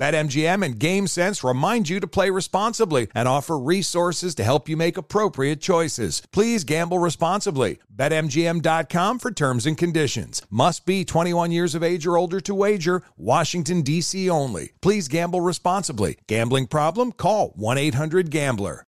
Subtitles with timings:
[0.00, 4.96] BetMGM and GameSense remind you to play responsibly and offer resources to help you make
[4.96, 6.22] appropriate choices.
[6.32, 7.80] Please gamble responsibly.
[7.94, 10.40] BetMGM.com for terms and conditions.
[10.48, 13.02] Must be 21 years of age or older to wager.
[13.18, 14.30] Washington, D.C.
[14.30, 14.72] only.
[14.80, 16.16] Please gamble responsibly.
[16.26, 17.12] Gambling problem?
[17.12, 18.86] Call 1 800 Gambler.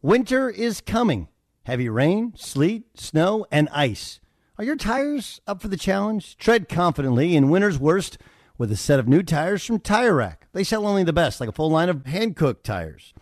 [0.00, 1.28] Winter is coming.
[1.64, 4.18] Heavy rain, sleet, snow, and ice.
[4.56, 6.38] Are your tires up for the challenge?
[6.38, 8.16] Tread confidently in winter's worst
[8.58, 10.46] with a set of new tires from Tire Rack.
[10.52, 13.12] They sell only the best, like a full line of Hankook tires.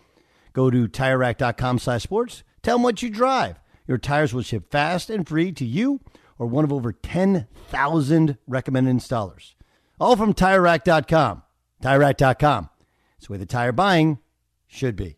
[0.53, 2.43] Go to TireRack.com slash sports.
[2.61, 3.59] Tell them what you drive.
[3.87, 5.99] Your tires will ship fast and free to you
[6.37, 9.55] or one of over 10,000 recommended installers.
[9.99, 11.43] All from TireRack.com.
[11.81, 12.69] TireRack.com.
[13.17, 14.19] It's the way the tire buying
[14.67, 15.17] should be.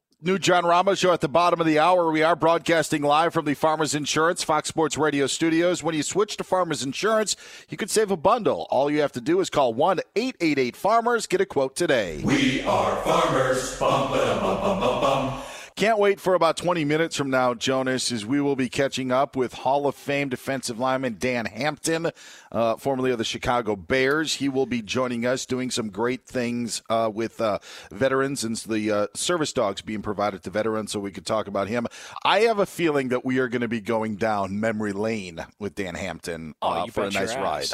[0.23, 2.11] New John Ramos show at the bottom of the hour.
[2.11, 5.81] We are broadcasting live from the Farmers Insurance Fox Sports Radio studios.
[5.81, 7.35] When you switch to Farmers Insurance,
[7.69, 8.67] you can save a bundle.
[8.69, 11.25] All you have to do is call 1 888 Farmers.
[11.25, 12.21] Get a quote today.
[12.23, 13.79] We are farmers.
[13.79, 15.41] Bum, ba, bum, bum.
[15.81, 19.35] Can't wait for about 20 minutes from now, Jonas, as we will be catching up
[19.35, 22.11] with Hall of Fame defensive lineman Dan Hampton,
[22.51, 24.35] uh, formerly of the Chicago Bears.
[24.35, 27.57] He will be joining us doing some great things uh, with uh,
[27.91, 31.67] veterans and the uh, service dogs being provided to veterans, so we could talk about
[31.67, 31.87] him.
[32.23, 35.73] I have a feeling that we are going to be going down memory lane with
[35.73, 37.69] Dan Hampton oh, uh, for a nice ride.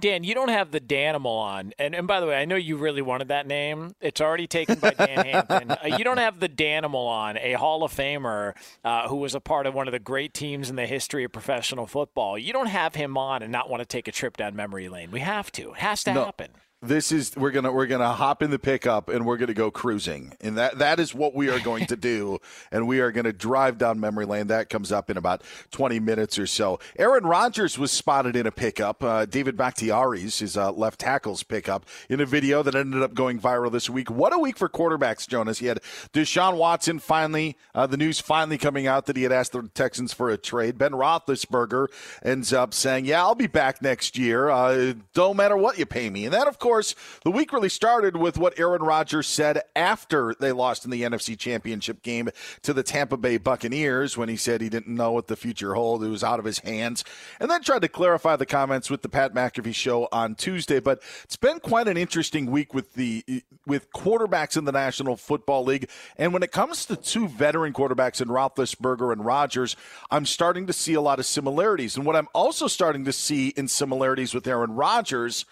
[0.00, 1.72] Dan, you don't have the Danimal on.
[1.78, 3.94] And, and by the way, I know you really wanted that name.
[4.00, 5.70] It's already taken by Dan Hampton.
[5.72, 8.54] Uh, you don't have the Danimal on, a Hall of Famer
[8.84, 11.32] uh, who was a part of one of the great teams in the history of
[11.32, 12.38] professional football.
[12.38, 15.10] You don't have him on and not want to take a trip down memory lane.
[15.10, 15.70] We have to.
[15.72, 16.24] It has to No.
[16.26, 16.48] happen.
[16.80, 20.34] This is we're gonna we're gonna hop in the pickup and we're gonna go cruising,
[20.40, 22.38] and that that is what we are going to do,
[22.70, 24.46] and we are gonna drive down memory lane.
[24.46, 25.42] That comes up in about
[25.72, 26.78] twenty minutes or so.
[26.96, 29.02] Aaron Rodgers was spotted in a pickup.
[29.02, 33.40] Uh, David Bakhtiari's his uh, left tackle's pickup in a video that ended up going
[33.40, 34.08] viral this week.
[34.08, 35.58] What a week for quarterbacks, Jonas.
[35.58, 35.80] He had
[36.12, 40.12] Deshaun Watson finally uh, the news finally coming out that he had asked the Texans
[40.12, 40.78] for a trade.
[40.78, 41.88] Ben Roethlisberger
[42.22, 44.48] ends up saying, "Yeah, I'll be back next year.
[44.48, 46.94] Uh, don't matter what you pay me," and that of course course,
[47.24, 51.38] the week really started with what Aaron Rodgers said after they lost in the NFC
[51.38, 52.28] Championship game
[52.60, 56.04] to the Tampa Bay Buccaneers when he said he didn't know what the future held.
[56.04, 57.04] It was out of his hands.
[57.40, 60.78] And then tried to clarify the comments with the Pat McAfee show on Tuesday.
[60.78, 65.64] But it's been quite an interesting week with the with quarterbacks in the National Football
[65.64, 65.88] League.
[66.18, 69.74] And when it comes to two veteran quarterbacks in Roethlisberger and Rodgers,
[70.10, 71.96] I'm starting to see a lot of similarities.
[71.96, 75.46] And what I'm also starting to see in similarities with Aaron Rodgers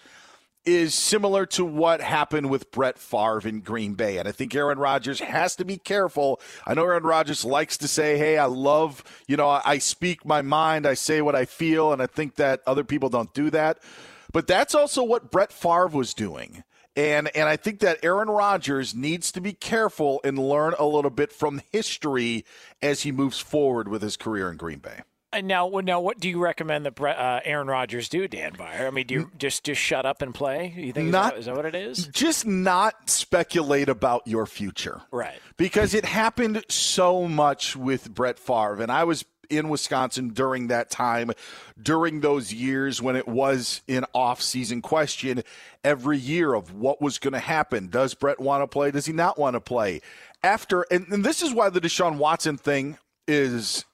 [0.67, 4.17] is similar to what happened with Brett Favre in Green Bay.
[4.17, 6.41] And I think Aaron Rodgers has to be careful.
[6.65, 10.41] I know Aaron Rodgers likes to say, hey, I love, you know, I speak my
[10.41, 13.79] mind, I say what I feel, and I think that other people don't do that.
[14.33, 16.63] But that's also what Brett Favre was doing.
[16.97, 21.11] And and I think that Aaron Rodgers needs to be careful and learn a little
[21.11, 22.43] bit from history
[22.81, 25.01] as he moves forward with his career in Green Bay.
[25.33, 28.87] And now, now, what do you recommend that uh, Aaron Rodgers do, Dan Beyer?
[28.87, 30.73] I mean, do you just just shut up and play?
[30.75, 32.07] You think not, is that, is that what it is?
[32.07, 35.37] Just not speculate about your future, right?
[35.57, 40.89] Because it happened so much with Brett Favre, and I was in Wisconsin during that
[40.89, 41.31] time,
[41.81, 45.43] during those years when it was an off-season question
[45.83, 47.87] every year of what was going to happen.
[47.87, 48.91] Does Brett want to play?
[48.91, 50.01] Does he not want to play?
[50.43, 52.97] After, and, and this is why the Deshaun Watson thing
[53.27, 53.85] is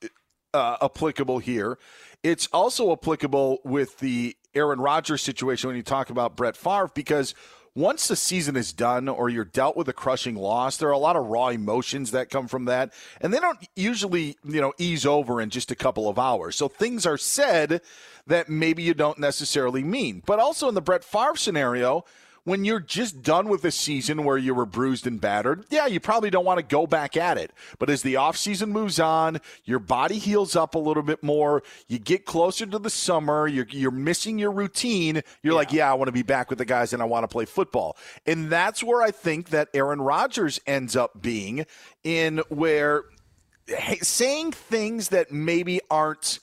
[0.53, 1.77] uh, applicable here.
[2.23, 7.33] It's also applicable with the Aaron Rodgers situation when you talk about Brett Favre because
[7.75, 10.97] once the season is done or you're dealt with a crushing loss, there are a
[10.97, 15.05] lot of raw emotions that come from that, and they don't usually, you know, ease
[15.05, 16.55] over in just a couple of hours.
[16.55, 17.81] So things are said
[18.27, 20.21] that maybe you don't necessarily mean.
[20.25, 22.05] But also in the Brett Favre scenario,
[22.45, 25.99] when you're just done with a season where you were bruised and battered, yeah, you
[25.99, 27.51] probably don't want to go back at it.
[27.79, 31.63] But as the offseason moves on, your body heals up a little bit more.
[31.87, 33.47] You get closer to the summer.
[33.47, 35.21] You're, you're missing your routine.
[35.41, 35.57] You're yeah.
[35.57, 37.45] like, yeah, I want to be back with the guys and I want to play
[37.45, 37.97] football.
[38.25, 41.65] And that's where I think that Aaron Rodgers ends up being
[42.03, 43.05] in where
[44.01, 46.39] saying things that maybe aren't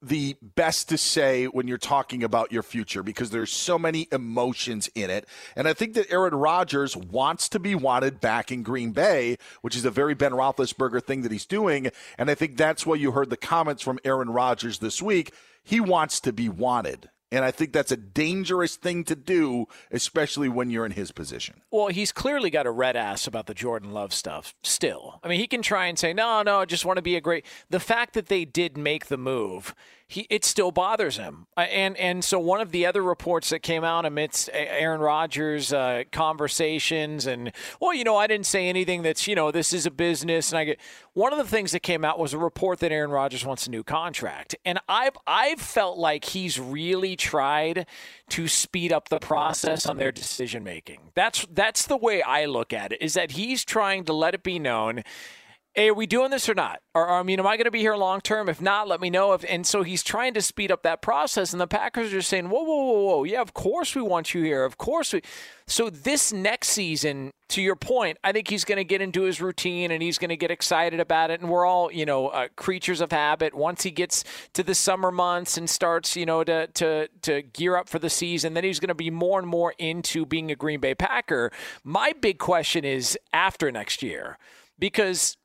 [0.00, 4.88] the best to say when you're talking about your future because there's so many emotions
[4.94, 5.26] in it.
[5.56, 9.76] And I think that Aaron Rodgers wants to be wanted back in Green Bay, which
[9.76, 11.90] is a very Ben Roethlisberger thing that he's doing.
[12.16, 15.32] And I think that's why you heard the comments from Aaron Rodgers this week.
[15.64, 17.10] He wants to be wanted.
[17.30, 21.60] And I think that's a dangerous thing to do, especially when you're in his position.
[21.70, 25.20] Well, he's clearly got a red ass about the Jordan Love stuff still.
[25.22, 27.20] I mean, he can try and say, no, no, I just want to be a
[27.20, 27.44] great.
[27.68, 29.74] The fact that they did make the move
[30.10, 31.46] he it still bothers him.
[31.54, 35.70] Uh, and and so one of the other reports that came out amidst Aaron Rodgers'
[35.70, 39.84] uh, conversations and well, you know, I didn't say anything that's you know this is
[39.84, 40.80] a business, and I get
[41.12, 43.70] one of the things that came out was a report that Aaron Rodgers wants a
[43.70, 47.86] new contract, and I've I've felt like he's really tried
[48.30, 51.10] to speed up the process on their decision making.
[51.14, 53.02] That's that's the way I look at it.
[53.02, 55.04] Is that he's trying to let it be known
[55.78, 56.80] hey, are we doing this or not?
[56.92, 58.48] Or, or I mean, am I going to be here long term?
[58.48, 59.32] If not, let me know.
[59.32, 62.50] If and so he's trying to speed up that process, and the Packers are saying,
[62.50, 65.22] whoa, whoa, whoa, whoa, yeah, of course we want you here, of course we.
[65.68, 69.40] So this next season, to your point, I think he's going to get into his
[69.40, 71.42] routine and he's going to get excited about it.
[71.42, 73.54] And we're all, you know, uh, creatures of habit.
[73.54, 77.76] Once he gets to the summer months and starts, you know, to to to gear
[77.76, 80.56] up for the season, then he's going to be more and more into being a
[80.56, 81.52] Green Bay Packer.
[81.84, 84.38] My big question is after next year
[84.78, 85.36] because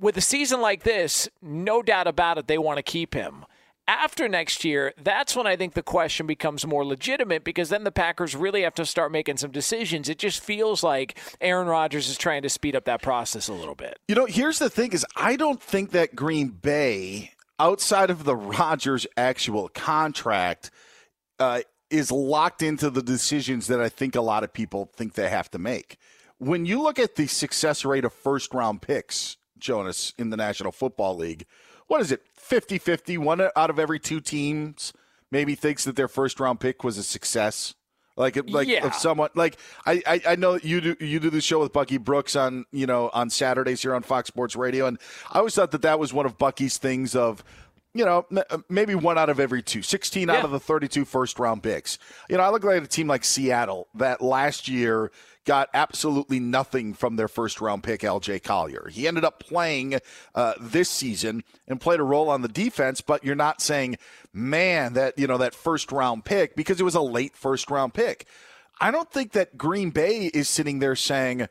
[0.00, 3.44] with a season like this, no doubt about it, they want to keep him.
[3.86, 7.90] After next year, that's when I think the question becomes more legitimate because then the
[7.90, 10.08] Packers really have to start making some decisions.
[10.08, 13.74] It just feels like Aaron Rodgers is trying to speed up that process a little
[13.74, 13.98] bit.
[14.06, 18.36] You know, here's the thing is I don't think that Green Bay outside of the
[18.36, 20.70] Rodgers actual contract
[21.40, 25.28] uh, is locked into the decisions that I think a lot of people think they
[25.28, 25.96] have to make.
[26.38, 30.72] When you look at the success rate of first round picks Jonas, in the National
[30.72, 31.46] Football League.
[31.86, 33.18] What is it, 50 50?
[33.18, 34.92] One out of every two teams
[35.30, 37.74] maybe thinks that their first round pick was a success.
[38.16, 38.86] Like, like yeah.
[38.86, 41.96] if someone like I, I, I know you do you do the show with Bucky
[41.96, 44.98] Brooks on you know on Saturdays here on Fox Sports Radio, and
[45.30, 47.42] I always thought that that was one of Bucky's things of
[47.92, 50.34] you know, uh, maybe one out of every two, 16 yeah.
[50.34, 51.98] out of the 32 first round picks.
[52.28, 55.10] You know, I look at a team like Seattle that last year
[55.44, 58.88] got absolutely nothing from their first round pick, LJ Collier.
[58.90, 60.00] He ended up playing
[60.34, 63.96] uh, this season and played a role on the defense, but you're not saying,
[64.32, 67.94] man, that, you know, that first round pick because it was a late first round
[67.94, 68.26] pick.
[68.80, 71.48] I don't think that Green Bay is sitting there saying,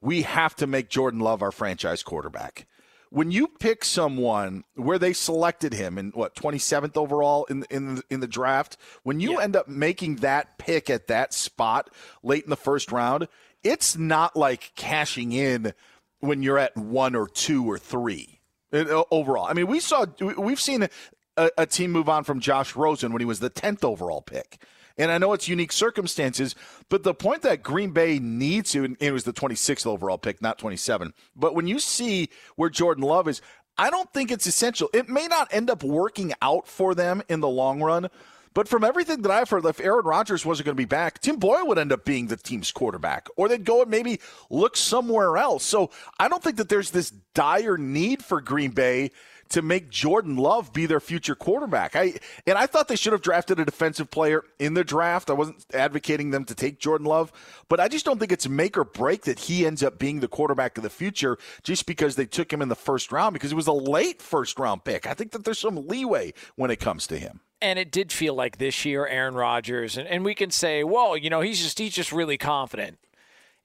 [0.00, 2.66] we have to make Jordan Love our franchise quarterback.
[3.10, 8.02] When you pick someone where they selected him in what 27th overall in in the,
[8.10, 9.42] in the draft, when you yeah.
[9.44, 11.90] end up making that pick at that spot
[12.22, 13.28] late in the first round,
[13.62, 15.72] it's not like cashing in
[16.20, 18.40] when you're at one or two or three
[18.72, 19.46] uh, overall.
[19.46, 20.06] I mean, we saw
[20.38, 20.88] we've seen
[21.36, 24.60] a, a team move on from Josh Rosen when he was the 10th overall pick.
[24.98, 26.54] And I know it's unique circumstances,
[26.88, 30.40] but the point that Green Bay needs to, and it was the 26th overall pick,
[30.40, 31.12] not 27.
[31.34, 33.42] But when you see where Jordan Love is,
[33.78, 34.88] I don't think it's essential.
[34.94, 38.08] It may not end up working out for them in the long run,
[38.54, 41.36] but from everything that I've heard, if Aaron Rodgers wasn't going to be back, Tim
[41.36, 45.36] Boyle would end up being the team's quarterback, or they'd go and maybe look somewhere
[45.36, 45.62] else.
[45.62, 49.10] So I don't think that there's this dire need for Green Bay
[49.50, 51.96] to make Jordan Love be their future quarterback.
[51.96, 52.14] I
[52.46, 55.30] and I thought they should have drafted a defensive player in the draft.
[55.30, 57.32] I wasn't advocating them to take Jordan Love,
[57.68, 60.28] but I just don't think it's make or break that he ends up being the
[60.28, 63.56] quarterback of the future just because they took him in the first round because it
[63.56, 65.06] was a late first round pick.
[65.06, 67.40] I think that there's some leeway when it comes to him.
[67.62, 71.16] And it did feel like this year, Aaron Rodgers, and, and we can say, well,
[71.16, 72.98] you know, he's just he's just really confident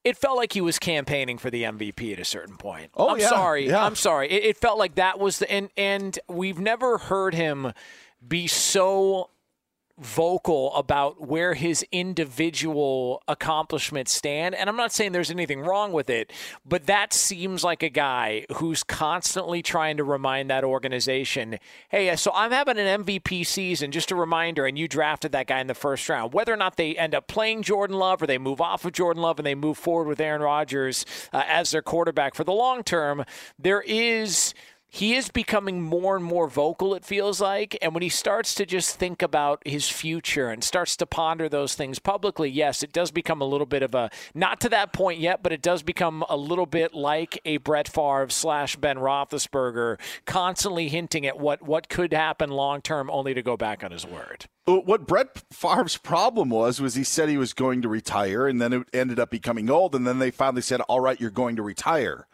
[0.03, 2.91] it felt like he was campaigning for the MVP at a certain point.
[2.95, 3.67] Oh, I'm yeah, sorry.
[3.67, 3.83] Yeah.
[3.83, 4.29] I'm sorry.
[4.29, 7.73] It, it, felt like that was the and and we've never heard him
[8.25, 9.30] be so
[10.01, 14.55] vocal about where his individual accomplishments stand.
[14.55, 16.33] And I'm not saying there's anything wrong with it,
[16.65, 22.31] but that seems like a guy who's constantly trying to remind that organization hey, so
[22.33, 25.75] I'm having an MVP season, just a reminder, and you drafted that guy in the
[25.75, 26.33] first round.
[26.33, 29.21] Whether or not they end up playing Jordan Love or they move off of Jordan
[29.21, 32.83] Love and they move forward with Aaron Rodgers uh, as their quarterback for the long
[32.83, 33.23] term,
[33.59, 34.53] there is
[34.93, 37.77] he is becoming more and more vocal, it feels like.
[37.81, 41.75] And when he starts to just think about his future and starts to ponder those
[41.75, 45.21] things publicly, yes, it does become a little bit of a, not to that point
[45.21, 49.97] yet, but it does become a little bit like a Brett Favre slash Ben Roethlisberger,
[50.25, 54.05] constantly hinting at what, what could happen long term, only to go back on his
[54.05, 54.47] word.
[54.67, 58.61] Uh, what Brett Favre's problem was, was he said he was going to retire, and
[58.61, 61.55] then it ended up becoming old, and then they finally said, all right, you're going
[61.55, 62.27] to retire.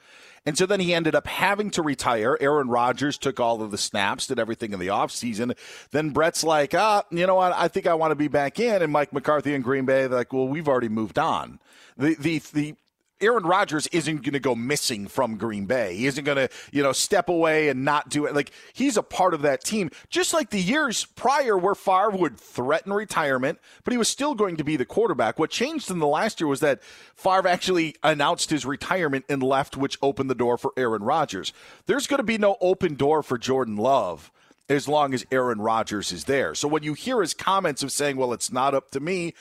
[0.48, 2.38] And so then he ended up having to retire.
[2.40, 5.58] Aaron Rodgers took all of the snaps, did everything in the offseason.
[5.92, 7.52] Then Brett's like, ah, you know what?
[7.52, 8.82] I think I want to be back in.
[8.82, 11.60] And Mike McCarthy and Green Bay, like, well, we've already moved on.
[11.98, 12.76] The, the, the
[13.22, 15.96] Aaron Rodgers isn't going to go missing from Green Bay.
[15.96, 18.36] He isn't going to, you know, step away and not do it.
[18.36, 22.38] Like he's a part of that team, just like the years prior where Favre would
[22.38, 25.40] threaten retirement, but he was still going to be the quarterback.
[25.40, 26.84] What changed in the last year was that
[27.16, 31.54] Favre actually announced his retirement and left, which opened the door for Aaron Rodgers.
[31.86, 34.32] There's going to be no open door for Jordan Love
[34.70, 36.54] as long as Aaron Rodgers is there.
[36.54, 39.34] So when you hear his comments of saying, well, it's not up to me,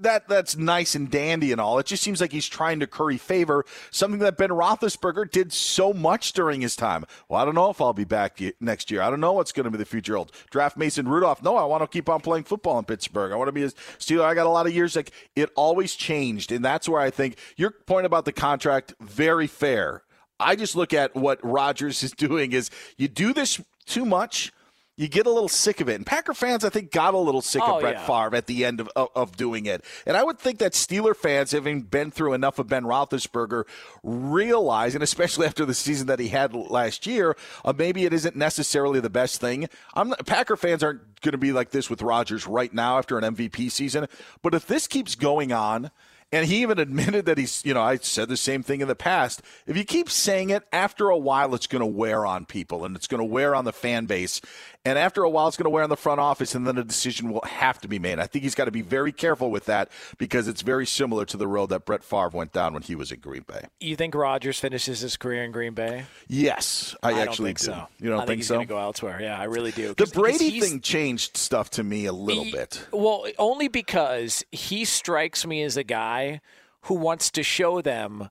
[0.00, 1.78] that that's nice and dandy and all.
[1.78, 5.92] It just seems like he's trying to curry favor, something that Ben Roethlisberger did so
[5.92, 7.04] much during his time.
[7.28, 9.02] Well, I don't know if I'll be back next year.
[9.02, 10.32] I don't know what's going to be the future hold.
[10.50, 11.42] Draft Mason Rudolph.
[11.42, 13.32] No, I want to keep on playing football in Pittsburgh.
[13.32, 14.24] I want to be a Steeler.
[14.24, 14.96] I got a lot of years.
[14.96, 19.46] Like it always changed, and that's where I think your point about the contract very
[19.46, 20.02] fair.
[20.38, 24.52] I just look at what Rodgers is doing is you do this too much
[24.96, 25.94] you get a little sick of it.
[25.94, 28.06] And Packer fans, I think, got a little sick oh, of Brett yeah.
[28.06, 29.82] Favre at the end of, of, of, doing it.
[30.04, 33.64] And I would think that Steeler fans, having been through enough of Ben Roethlisberger,
[34.02, 38.36] realize, and especially after the season that he had last year, uh, maybe it isn't
[38.36, 39.68] necessarily the best thing.
[39.94, 43.16] I'm not, Packer fans aren't going to be like this with Rodgers right now after
[43.16, 44.06] an MVP season.
[44.42, 45.90] But if this keeps going on,
[46.32, 48.94] and he even admitted that he's, you know, I said the same thing in the
[48.94, 49.42] past.
[49.66, 52.96] If you keep saying it, after a while, it's going to wear on people and
[52.96, 54.40] it's going to wear on the fan base.
[54.84, 56.84] And after a while, it's going to wear on the front office, and then a
[56.84, 58.18] decision will have to be made.
[58.18, 61.36] I think he's got to be very careful with that because it's very similar to
[61.36, 63.66] the road that Brett Favre went down when he was in Green Bay.
[63.78, 66.06] You think Rodgers finishes his career in Green Bay?
[66.28, 67.64] Yes, I, I actually do.
[67.64, 67.88] So.
[68.00, 68.54] You don't I think, think he's so?
[68.54, 69.20] going to go elsewhere.
[69.20, 69.92] Yeah, I really do.
[69.94, 72.82] The Brady thing changed stuff to me a little he, bit.
[72.90, 76.40] Well, only because he strikes me as a guy
[76.82, 78.30] who wants to show them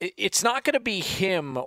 [0.00, 1.58] it's not going to be him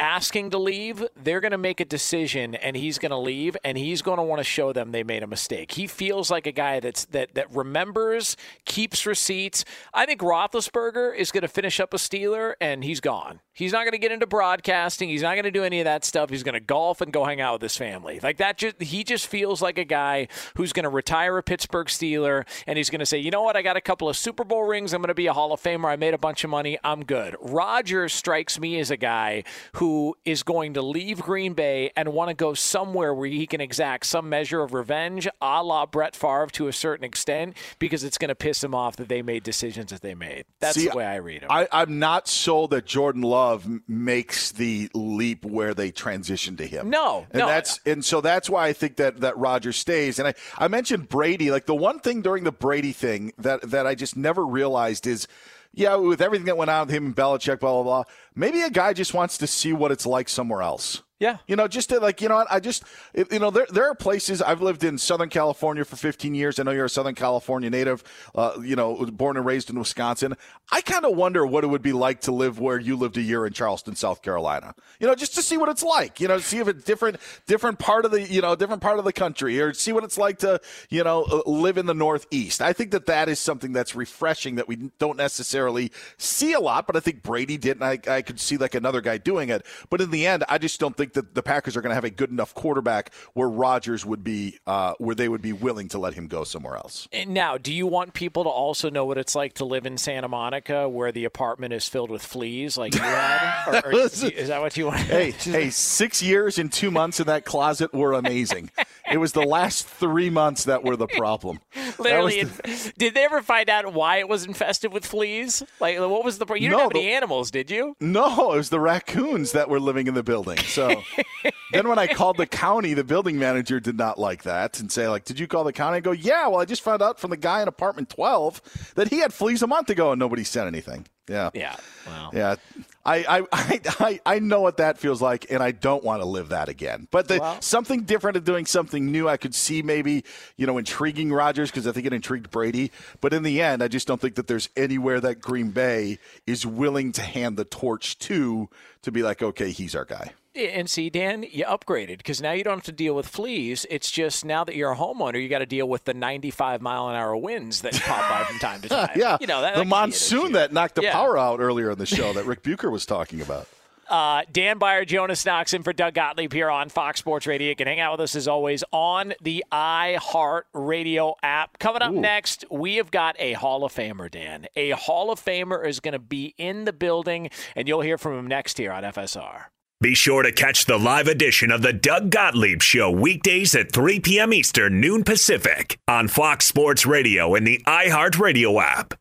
[0.00, 3.76] asking to leave, they're going to make a decision and he's going to leave and
[3.76, 5.72] he's going to want to show them they made a mistake.
[5.72, 9.64] He feels like a guy that's that that remembers, keeps receipts.
[9.92, 13.40] I think Roethlisberger is going to finish up a Steeler and he's gone.
[13.52, 15.10] He's not going to get into broadcasting.
[15.10, 16.30] He's not going to do any of that stuff.
[16.30, 18.18] He's going to golf and go hang out with his family.
[18.22, 21.88] Like that just he just feels like a guy who's going to retire a Pittsburgh
[21.88, 23.56] Steeler and he's going to say, "You know what?
[23.56, 24.94] I got a couple of Super Bowl rings.
[24.94, 25.90] I'm going to be a Hall of Famer.
[25.90, 26.78] I made a bunch of money.
[26.82, 31.52] I'm good." Rodgers strikes me as a guy who who is going to leave Green
[31.52, 35.64] Bay and want to go somewhere where he can exact some measure of revenge, a
[35.64, 39.08] la Brett Favre to a certain extent, because it's going to piss him off that
[39.08, 40.44] they made decisions that they made.
[40.60, 41.48] That's See, the way I read him.
[41.50, 46.88] I, I'm not sold that Jordan Love makes the leap where they transition to him.
[46.88, 47.46] No, and no.
[47.48, 50.20] that's and so that's why I think that that Roger stays.
[50.20, 51.50] And I, I mentioned Brady.
[51.50, 55.26] Like the one thing during the Brady thing that that I just never realized is.
[55.72, 58.04] Yeah, with everything that went on with him and Belichick, blah blah blah.
[58.34, 61.02] Maybe a guy just wants to see what it's like somewhere else.
[61.20, 61.36] Yeah.
[61.46, 62.46] You know, just to like, you know?
[62.50, 62.82] I just,
[63.14, 66.58] you know, there, there are places I've lived in Southern California for 15 years.
[66.58, 68.02] I know you're a Southern California native,
[68.34, 70.34] uh, you know, born and raised in Wisconsin.
[70.72, 73.20] I kind of wonder what it would be like to live where you lived a
[73.20, 74.74] year in Charleston, South Carolina.
[74.98, 77.78] You know, just to see what it's like, you know, see if it's different, different
[77.78, 80.38] part of the, you know, different part of the country or see what it's like
[80.38, 80.58] to,
[80.88, 82.62] you know, uh, live in the Northeast.
[82.62, 86.86] I think that that is something that's refreshing that we don't necessarily see a lot,
[86.86, 89.66] but I think Brady did, and I, I could see like another guy doing it.
[89.90, 92.04] But in the end, I just don't think that the Packers are going to have
[92.04, 95.98] a good enough quarterback where Rodgers would be, uh, where they would be willing to
[95.98, 97.08] let him go somewhere else.
[97.12, 99.98] And Now, do you want people to also know what it's like to live in
[99.98, 103.84] Santa Monica, where the apartment is filled with fleas, like you had?
[103.84, 105.00] Or, or is that what you want?
[105.00, 108.70] hey, hey, six years and two months in that closet were amazing.
[109.10, 111.60] it was the last three months that were the problem.
[112.02, 115.62] That was Literally, the- did they ever find out why it was infested with fleas?
[115.80, 116.46] Like, what was the?
[116.46, 117.96] You didn't No, have any the- animals, did you?
[118.00, 120.58] No, it was the raccoons that were living in the building.
[120.58, 121.02] So
[121.72, 125.08] then when I called the county, the building manager did not like that and say,
[125.08, 125.98] like, did you call the county?
[125.98, 129.08] I go, yeah, well, I just found out from the guy in apartment 12 that
[129.08, 131.06] he had fleas a month ago and nobody said anything.
[131.28, 131.50] Yeah.
[131.54, 131.76] Yeah.
[132.06, 132.30] Wow.
[132.32, 132.56] Yeah.
[133.04, 136.50] I, I, I, I, know what that feels like, and I don't want to live
[136.50, 137.08] that again.
[137.10, 140.24] But the, Well- something different of doing something new, I could see maybe,
[140.56, 142.90] you know, intriguing Rodgers because I think it intrigued Brady.
[143.20, 146.66] But in the end, I just don't think that there's anywhere that Green Bay is
[146.66, 148.68] willing to hand the torch to
[149.02, 150.32] to be like, okay, he's our guy.
[150.54, 153.86] And see, Dan, you upgraded because now you don't have to deal with fleas.
[153.88, 157.08] It's just now that you're a homeowner, you got to deal with the 95 mile
[157.08, 159.10] an hour winds that pop by from time to time.
[159.14, 161.12] yeah, you know that, the that can be an monsoon that knocked the Yeah.
[161.12, 163.68] power out earlier in the show that Rick Bucher was talking about.
[164.10, 167.68] Uh, Dan Beyer, Jonas Knox, in for Doug Gottlieb here on Fox Sports Radio.
[167.68, 171.78] You can hang out with us as always on the iHeart Radio app.
[171.78, 174.66] Coming up next, we have got a Hall of Famer, Dan.
[174.74, 178.36] A Hall of Famer is going to be in the building, and you'll hear from
[178.36, 179.66] him next here on FSR.
[180.02, 184.20] Be sure to catch the live edition of the Doug Gottlieb Show weekdays at 3
[184.20, 184.54] p.m.
[184.54, 189.12] Eastern, noon Pacific on Fox Sports Radio and the iHeartRadio app.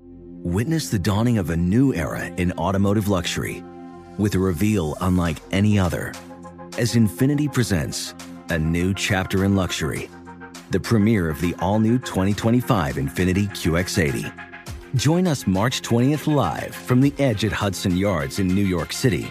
[0.00, 3.62] Witness the dawning of a new era in automotive luxury
[4.16, 6.14] with a reveal unlike any other
[6.78, 8.14] as Infiniti presents
[8.48, 10.08] a new chapter in luxury,
[10.70, 14.32] the premiere of the all new 2025 Infiniti QX80.
[14.94, 19.30] Join us March 20th live from the edge at Hudson Yards in New York City,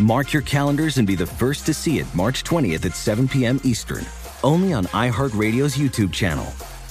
[0.00, 3.60] Mark your calendars and be the first to see it March 20th at 7 p.m.
[3.64, 4.06] Eastern,
[4.42, 6.46] only on iHeartRadio's YouTube channel.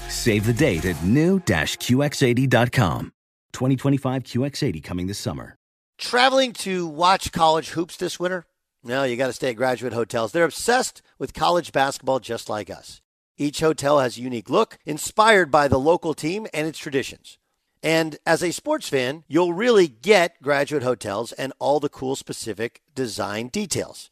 [0.09, 3.11] Save the date at new-QX80.com.
[3.51, 5.55] 2025 QX80 coming this summer.
[5.97, 8.45] Traveling to watch college hoops this winter?
[8.83, 10.31] No, you got to stay at graduate hotels.
[10.31, 13.01] They're obsessed with college basketball just like us.
[13.37, 17.38] Each hotel has a unique look, inspired by the local team and its traditions.
[17.81, 22.81] And as a sports fan, you'll really get graduate hotels and all the cool specific
[22.93, 24.09] design details.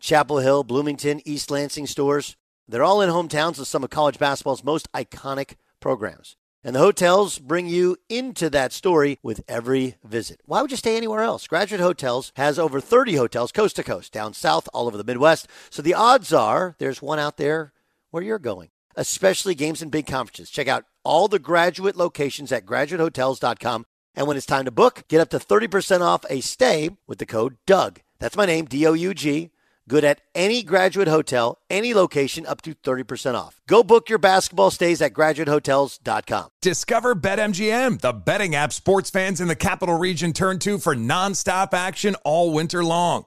[0.00, 2.36] Chapel Hill, Bloomington, East Lansing stores,
[2.66, 6.36] they're all in hometowns of some of college basketball's most iconic programs.
[6.66, 10.40] And the hotels bring you into that story with every visit.
[10.46, 11.46] Why would you stay anywhere else?
[11.46, 15.46] Graduate Hotels has over 30 hotels coast to coast, down south, all over the Midwest.
[15.68, 17.74] So the odds are there's one out there
[18.10, 20.48] where you're going, especially games and big conferences.
[20.48, 23.86] Check out all the graduate locations at graduatehotels.com.
[24.14, 27.26] And when it's time to book, get up to 30% off a stay with the
[27.26, 28.02] code DOUG.
[28.18, 29.50] That's my name, D O U G.
[29.86, 33.60] Good at any graduate hotel, any location, up to 30% off.
[33.68, 36.48] Go book your basketball stays at graduatehotels.com.
[36.62, 41.74] Discover BetMGM, the betting app sports fans in the capital region turn to for nonstop
[41.74, 43.26] action all winter long.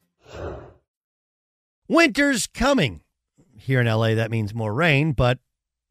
[1.87, 3.01] Winter's coming.
[3.57, 5.39] Here in LA, that means more rain, but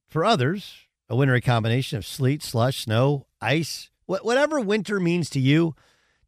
[0.08, 0.74] for others,
[1.08, 5.74] a wintry combination of sleet, slush, snow, ice, wh- whatever winter means to you,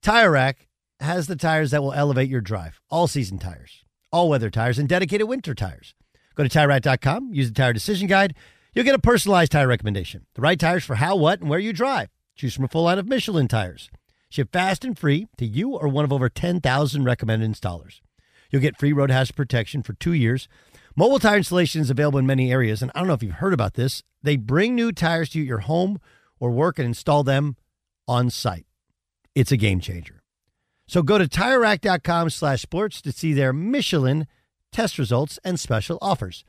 [0.03, 0.69] Tire Rack
[1.01, 2.81] has the tires that will elevate your drive.
[2.91, 5.95] All season tires, all weather tires, and dedicated winter tires.
[6.35, 8.35] Go to TireRack.com, use the Tire Decision Guide.
[8.75, 10.27] You'll get a personalized tire recommendation.
[10.35, 12.09] The right tires for how, what, and where you drive.
[12.37, 13.91] Choose from a full line of Michelin tires.
[14.33, 18.01] Ship fast and free to you or one of over 10,000 recommended installers.
[18.51, 20.49] You'll get free road hazard protection for two years.
[20.97, 23.53] Mobile tire installation is available in many areas, and I don't know if you've heard
[23.53, 24.03] about this.
[24.23, 26.01] They bring new tires to your home
[26.41, 27.57] or work and install them
[28.09, 28.65] on site.
[29.35, 30.23] It's a game changer.
[30.89, 34.27] So go to TireRack.com slash sports to see their Michelin
[34.73, 36.43] test results and special offers.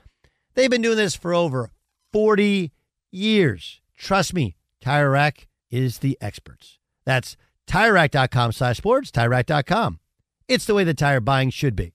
[0.53, 1.69] They've been doing this for over
[2.13, 2.71] 40
[3.11, 3.81] years.
[3.97, 6.79] Trust me, Tire Rack is the experts.
[7.05, 7.35] That's
[7.67, 9.99] TireRack.com slash sports, TireRack.com.
[10.47, 11.93] It's the way the tire buying should be.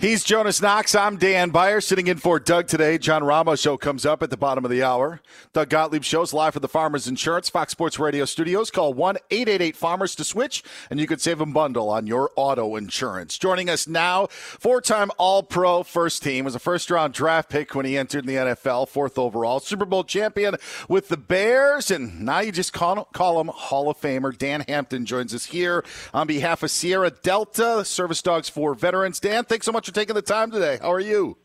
[0.00, 0.94] He's Jonas Knox.
[0.94, 2.96] I'm Dan Beyer, sitting in for Doug today.
[2.96, 5.20] John Ramos show comes up at the bottom of the hour.
[5.52, 8.70] Doug Gottlieb shows live from the Farmers Insurance Fox Sports Radio studios.
[8.70, 12.76] Call 1 888 Farmers to switch, and you could save a bundle on your auto
[12.76, 13.36] insurance.
[13.36, 17.74] Joining us now, four time All Pro first team, was a first round draft pick
[17.74, 20.56] when he entered the NFL, fourth overall, Super Bowl champion
[20.88, 24.34] with the Bears, and now you just call, call him Hall of Famer.
[24.34, 25.84] Dan Hampton joins us here
[26.14, 29.20] on behalf of Sierra Delta, Service Dogs for Veterans.
[29.20, 30.78] Dan, thanks so much for taking the time today.
[30.80, 31.36] How are you?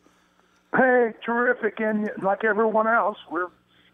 [0.76, 3.48] Hey, terrific, and like everyone else, we're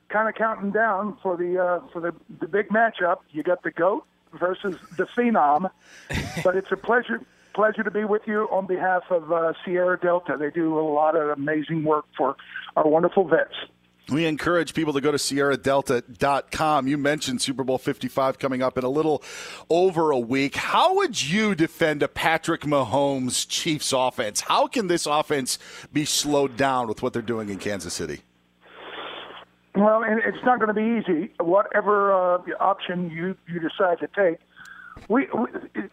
[0.09, 3.17] kind of counting down for the uh, for the the big matchup.
[3.31, 4.05] You got the goat
[4.39, 5.69] versus the phenom,
[6.43, 7.21] but it's a pleasure
[7.53, 10.37] pleasure to be with you on behalf of uh, Sierra Delta.
[10.39, 12.35] They do a lot of amazing work for
[12.75, 13.55] our wonderful vets.
[14.09, 16.87] We encourage people to go to SierraDelta.com.
[16.87, 19.23] You mentioned Super Bowl 55 coming up in a little
[19.69, 20.55] over a week.
[20.55, 24.41] How would you defend a Patrick Mahomes Chiefs offense?
[24.41, 25.59] How can this offense
[25.93, 28.21] be slowed down with what they're doing in Kansas City?
[29.75, 31.33] Well, and it's not going to be easy.
[31.39, 34.39] Whatever uh, option you, you decide to take,
[35.07, 35.47] we, we,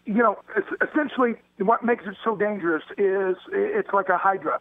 [0.05, 0.40] you know,
[0.83, 4.59] essentially what makes it so dangerous is it's like a hydra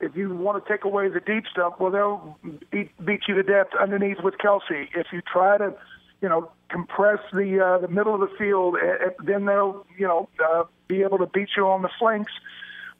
[0.00, 2.38] if you want to take away the deep stuff, well, they'll
[2.70, 4.88] beat, beat you to death underneath with Kelce.
[4.94, 5.74] If you try to,
[6.20, 10.28] you know, compress the uh, the middle of the field, uh, then they'll, you know,
[10.44, 12.32] uh, be able to beat you on the flanks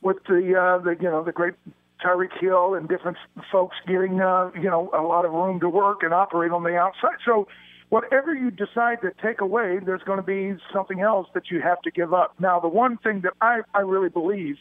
[0.03, 1.55] with the, uh, the you know, the great
[2.03, 3.17] Tyreek Hill and different
[3.51, 6.77] folks getting, uh, you know, a lot of room to work and operate on the
[6.77, 7.17] outside.
[7.25, 7.49] So,
[7.89, 11.81] whatever you decide to take away, there's going to be something else that you have
[11.83, 12.35] to give up.
[12.39, 14.57] Now, the one thing that I I really believe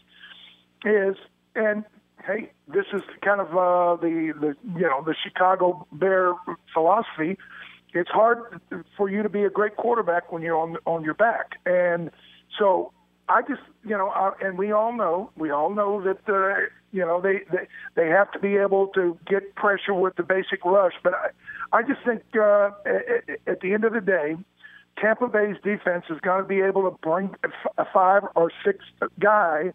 [0.83, 1.15] is,
[1.55, 1.83] and
[2.25, 6.33] hey, this is kind of uh, the the you know the Chicago Bear
[6.73, 7.37] philosophy.
[7.93, 8.39] It's hard
[8.97, 12.11] for you to be a great quarterback when you're on on your back, and
[12.57, 12.91] so
[13.29, 17.05] I just you know, uh, and we all know we all know that uh, you
[17.05, 20.93] know they, they they have to be able to get pressure with the basic rush,
[21.03, 24.35] but I I just think uh, at, at the end of the day.
[24.97, 27.35] Tampa Bay's defense is going to be able to bring
[27.77, 28.79] a five or six
[29.19, 29.73] guy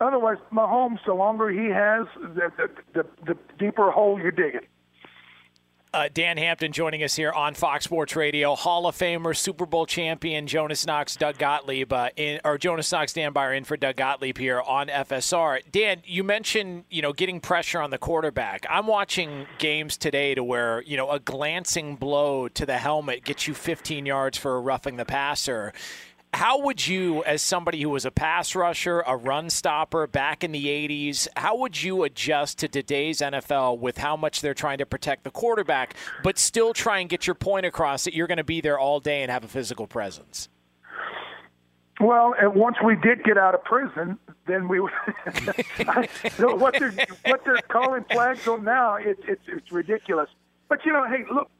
[0.00, 4.68] Otherwise, Mahomes, the longer he has, the, the, the, the deeper hole you dig it.
[5.94, 8.54] Uh, Dan Hampton joining us here on Fox Sports Radio.
[8.54, 13.14] Hall of Famer, Super Bowl champion Jonas Knox, Doug Gottlieb, uh, in, or Jonas Knox,
[13.14, 15.62] Dan Beyer in for Doug Gottlieb here on FSR.
[15.72, 18.66] Dan, you mentioned you know getting pressure on the quarterback.
[18.68, 23.48] I'm watching games today to where you know a glancing blow to the helmet gets
[23.48, 25.72] you 15 yards for roughing the passer.
[26.34, 30.52] How would you, as somebody who was a pass rusher, a run stopper back in
[30.52, 34.86] the 80s, how would you adjust to today's NFL with how much they're trying to
[34.86, 38.44] protect the quarterback, but still try and get your point across that you're going to
[38.44, 40.50] be there all day and have a physical presence?
[42.00, 44.80] Well, and once we did get out of prison, then we
[45.78, 46.94] I, what they're
[47.26, 48.96] what they're calling flags on now.
[48.96, 50.28] It's it's it's ridiculous.
[50.68, 51.50] But you know, hey, look,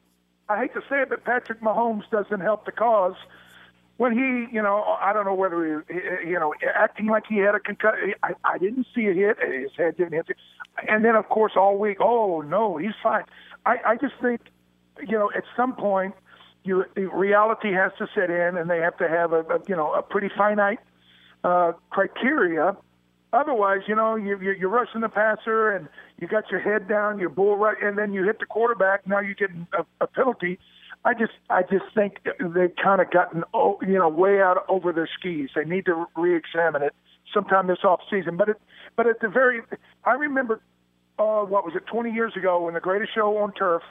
[0.48, 3.16] I hate to say it, but Patrick Mahomes doesn't help the cause
[3.98, 7.54] when he, you know, I don't know whether he, you know, acting like he had
[7.54, 8.14] a concussion.
[8.22, 9.36] I, I didn't see a hit.
[9.38, 10.36] His head didn't hit.
[10.88, 13.24] And then, of course, all week, oh no, he's fine.
[13.66, 14.40] I, I just think,
[15.06, 16.14] you know, at some point,
[16.62, 19.92] you reality has to set in, and they have to have a, a you know
[19.92, 20.80] a pretty finite
[21.42, 22.76] uh, criteria.
[23.32, 25.88] Otherwise, you know, you, you're, you're rushing the passer, and
[26.20, 29.06] you got your head down, you're bull right, and then you hit the quarterback.
[29.06, 30.58] Now you're getting a, a penalty
[31.04, 33.44] I just I just think they've kind of gotten
[33.82, 35.50] you know way out over their skis.
[35.54, 36.94] They need to re-examine it
[37.32, 38.36] sometime this off season.
[38.36, 38.60] But it
[38.96, 39.60] but at the very
[40.04, 40.60] I remember
[41.18, 43.82] uh, what was it 20 years ago when the greatest show on turf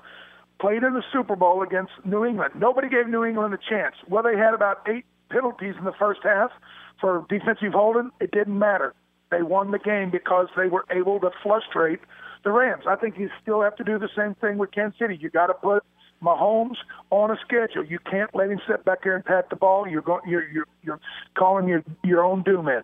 [0.60, 2.54] played in the Super Bowl against New England.
[2.56, 3.96] Nobody gave New England a chance.
[4.10, 6.52] Well, they had about eight penalties in the first half
[7.00, 8.12] for defensive holding.
[8.20, 8.94] It didn't matter.
[9.30, 12.00] They won the game because they were able to frustrate
[12.44, 12.86] the Rams.
[12.88, 15.18] I think you still have to do the same thing with Kansas City.
[15.20, 15.84] You got to put
[16.22, 16.78] Mahomes
[17.10, 17.86] on a schedule.
[17.86, 19.88] You can't let him sit back there and pat the ball.
[19.88, 20.22] You're going.
[20.28, 21.00] You're you're, you're
[21.38, 22.84] calling your your own doom in.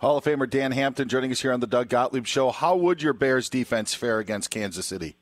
[0.00, 2.50] Hall of Famer Dan Hampton joining us here on the Doug Gottlieb Show.
[2.50, 5.16] How would your Bears defense fare against Kansas City?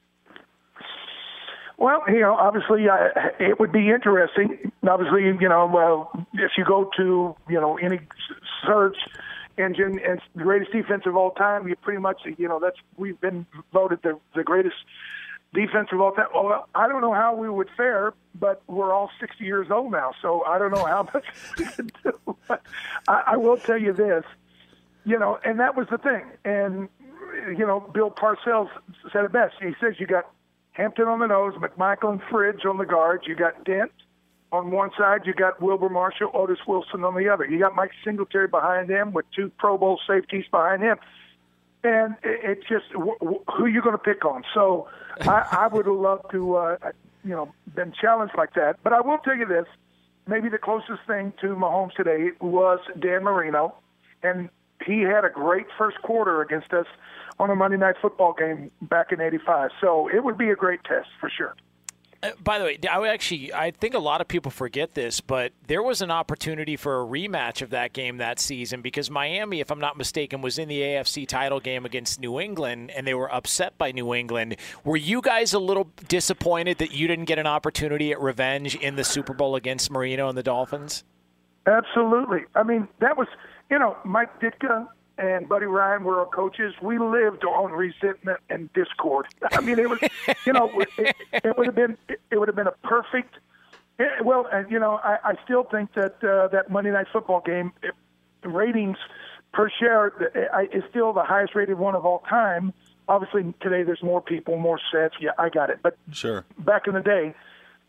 [1.79, 3.09] Well, you know, obviously, uh,
[3.39, 4.73] it would be interesting.
[4.89, 8.01] Obviously, you know, well, if you go to you know any
[8.67, 8.97] search
[9.59, 13.21] engine and the greatest defense of all time, you pretty much, you know, that's we've
[13.21, 14.77] been voted the the greatest
[15.57, 16.27] defense of all time.
[16.35, 20.13] Well, I don't know how we would fare, but we're all 60 years old now,
[20.21, 21.25] so I don't know how much
[21.59, 22.37] we can do.
[22.47, 22.63] But
[23.09, 24.25] I, I will tell you this,
[25.05, 26.25] you know, and that was the thing.
[26.45, 26.89] And,
[27.49, 28.69] you know, Bill Parcells
[29.13, 29.55] said it best.
[29.61, 30.31] He says you got
[30.73, 33.91] Hampton on the nose, McMichael and Fridge on the guards, you got Dent
[34.53, 37.47] on one side, you got Wilber Marshall, Otis Wilson on the other.
[37.47, 40.99] You got Mike Singletary behind him with two Pro Bowl safeties behind him
[41.87, 44.43] and it's just who are you going to pick on.
[44.55, 44.89] So
[45.21, 46.77] I, I would have loved to, uh,
[47.25, 48.83] you know, been challenged like that.
[48.83, 49.67] But I will tell you this:
[50.27, 53.75] maybe the closest thing to Mahomes today was Dan Marino,
[54.23, 54.49] and
[54.85, 56.87] he had a great first quarter against us
[57.39, 59.71] on a Monday Night Football game back in '85.
[59.81, 61.55] So it would be a great test for sure.
[62.23, 65.53] Uh, by the way, I actually I think a lot of people forget this, but
[65.67, 69.71] there was an opportunity for a rematch of that game that season because Miami, if
[69.71, 73.33] I'm not mistaken, was in the AFC title game against New England, and they were
[73.33, 74.57] upset by New England.
[74.85, 78.97] Were you guys a little disappointed that you didn't get an opportunity at revenge in
[78.97, 81.05] the Super Bowl against Marino and the Dolphins?
[81.67, 82.45] Absolutely.
[82.55, 83.29] I mean, that was
[83.71, 84.87] you know Mike Ditka
[85.19, 86.75] and Buddy Ryan were our coaches.
[86.83, 89.27] We lived on resentment and discord.
[89.53, 89.99] I mean, it was,
[90.45, 93.35] you know, it, it would have been, it would have been a perfect.
[93.99, 97.43] Eh, well, and you know, I, I still think that uh, that Monday Night Football
[97.45, 98.99] game eh, it, ratings
[99.55, 102.75] per share eh, is still the highest rated one of all time.
[103.09, 105.15] Obviously, today there's more people, more sets.
[105.21, 105.79] Yeah, I got it.
[105.83, 107.35] But sure, back in the day,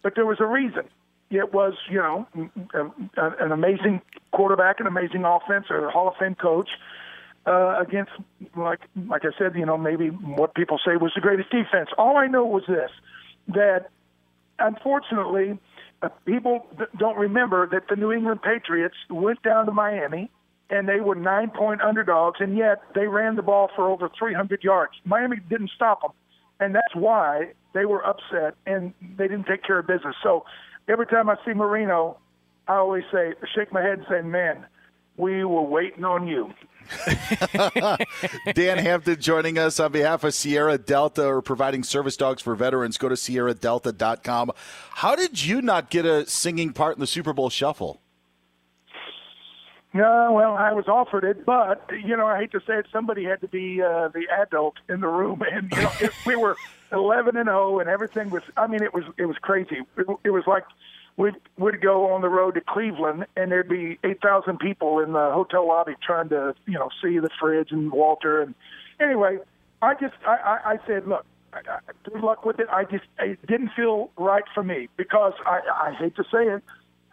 [0.02, 0.84] but there was a reason.
[1.30, 5.92] It was, you know, mm, mm, um, an amazing quarterback, an amazing offense, or a
[5.92, 6.70] Hall of Fame coach
[7.48, 8.12] uh, against,
[8.56, 11.90] like like I said, you know, maybe what people say was the greatest defense.
[11.98, 12.92] All I know was this:
[13.48, 13.90] that
[14.60, 15.58] unfortunately,
[16.02, 20.30] uh, people don't remember that the New England Patriots went down to Miami
[20.70, 24.64] and they were nine point underdogs, and yet they ran the ball for over 300
[24.64, 24.94] yards.
[25.06, 26.12] Miami didn't stop them,
[26.60, 30.16] and that's why they were upset and they didn't take care of business.
[30.24, 30.44] So
[30.88, 32.18] every time I see Marino,
[32.68, 34.66] I always say, shake my head, and say, "Man,
[35.16, 36.54] we were waiting on you."
[38.54, 42.98] Dan Hampton joining us on behalf of Sierra Delta or providing service dogs for veterans.
[42.98, 44.52] Go to sierradelta.com.
[44.92, 48.02] How did you not get a singing part in the Super Bowl shuffle?
[49.94, 53.24] Yeah, well, I was offered it, but you know, I hate to say it, somebody
[53.24, 55.92] had to be uh, the adult in the room, and you know,
[56.26, 56.56] we were
[56.92, 58.44] eleven and zero, and everything was.
[58.58, 59.78] I mean, it was it was crazy.
[59.98, 60.66] It, it was like
[61.18, 65.12] we'd we'd go on the road to Cleveland, and there'd be eight thousand people in
[65.12, 68.42] the hotel lobby trying to, you know, see the fridge and Walter.
[68.42, 68.56] And
[69.02, 69.40] anyway,
[69.82, 72.68] I just I, I, I said, look, I, I, good luck with it.
[72.70, 76.64] I just it didn't feel right for me because I, I hate to say it.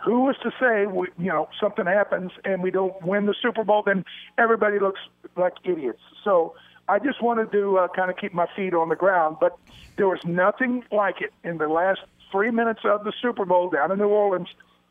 [0.05, 3.65] Who was to say we, you know something happens and we don't win the Super
[3.65, 3.83] Bowl?
[3.83, 4.05] Then
[4.39, 5.01] everybody looks
[5.35, 6.03] like idiots.
[6.23, 6.55] So
[6.89, 9.39] I just wanted to uh, kind of keep my feet on the ground.
[9.41, 9.57] But
[9.97, 12.03] there was nothing like it in the last
[12.35, 14.49] three minutes of the Super Bowl down in New Orleans.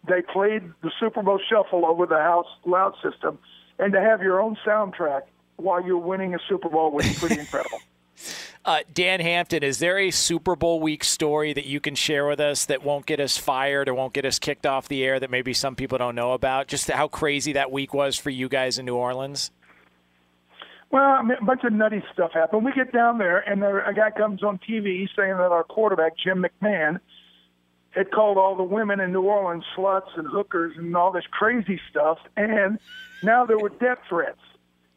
[0.08, 3.38] They played the Super Bowl shuffle over the house loud system,
[3.80, 5.24] and to have your own soundtrack
[5.58, 7.80] while you're winning a Super Bowl was pretty incredible.
[8.66, 12.40] Uh, Dan Hampton, is there a Super Bowl week story that you can share with
[12.40, 15.30] us that won't get us fired or won't get us kicked off the air that
[15.30, 16.70] maybe some people don't know about?
[16.70, 19.52] Just how crazy that week was for you guys in New Orleans?
[20.92, 22.64] Well, I mean, a bunch of nutty stuff happened.
[22.64, 26.14] We get down there, and there, a guy comes on TV saying that our quarterback,
[26.18, 27.02] Jim McMahon,
[27.94, 31.80] had called all the women in New Orleans sluts and hookers and all this crazy
[31.90, 32.18] stuff.
[32.36, 32.80] And
[33.22, 34.40] now there were death threats.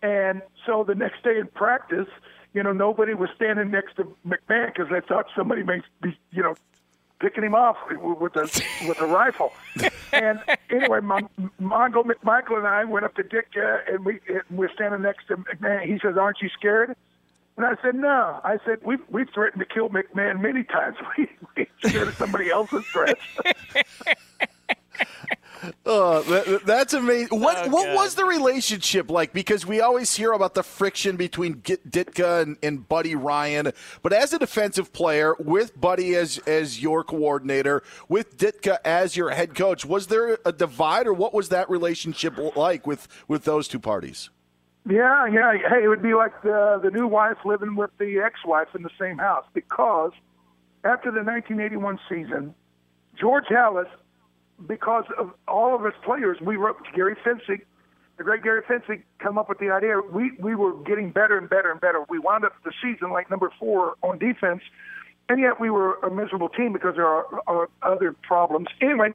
[0.03, 2.09] And so the next day in practice,
[2.55, 6.43] you know, nobody was standing next to McMahon because they thought somebody may be, you
[6.43, 6.55] know,
[7.21, 9.53] picking him off with a with a rifle.
[10.13, 11.21] And anyway, my,
[11.61, 15.27] Mongo McMichael and I went up to Dick, uh, and we and we're standing next
[15.29, 15.85] to McMahon.
[15.85, 16.97] He says, "Aren't you scared?"
[17.57, 20.97] And I said, "No." I said, we've, we've threatened to kill McMahon many times.
[21.17, 23.21] We we scared of somebody else's threats."
[25.85, 27.41] Oh, that, that's amazing.
[27.41, 29.33] What Oh, what was the relationship like?
[29.33, 34.13] Because we always hear about the friction between Git- Ditka and, and Buddy Ryan, but
[34.13, 39.55] as a defensive player with Buddy as as your coordinator, with Ditka as your head
[39.55, 43.81] coach, was there a divide, or what was that relationship like with with those two
[43.81, 44.31] parties?
[44.89, 45.53] Yeah, yeah.
[45.69, 48.91] Hey, it would be like the the new wife living with the ex-wife in the
[49.01, 50.13] same house because
[50.85, 52.55] after the 1981 season,
[53.19, 53.89] George Halas,
[54.69, 57.63] because of all of his players, we wrote Gary Fencik,
[58.17, 60.01] the great Gary Fencik, come up with the idea.
[60.13, 62.05] We we were getting better and better and better.
[62.09, 64.63] We wound up the season like number four on defense,
[65.29, 68.69] and yet we were a miserable team because there are, are other problems.
[68.81, 69.15] Anyway,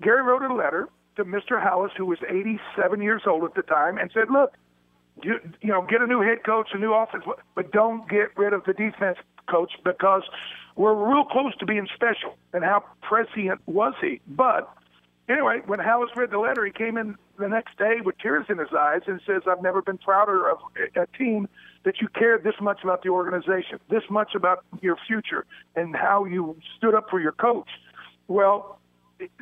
[0.00, 1.62] Gary wrote a letter to Mr.
[1.62, 4.54] Halas, who was 87 years old at the time, and said, "Look,
[5.22, 7.24] you, you know, get a new head coach, a new offense,
[7.54, 10.22] but don't get rid of the defense coach because
[10.76, 12.36] we're real close to being special.
[12.52, 14.20] And how prescient was he?
[14.26, 14.72] But
[15.28, 18.58] anyway, when Halas read the letter, he came in the next day with tears in
[18.58, 20.58] his eyes and says, "I've never been prouder of
[20.96, 21.48] a team
[21.82, 25.44] that you cared this much about the organization, this much about your future,
[25.76, 27.68] and how you stood up for your coach."
[28.28, 28.78] Well,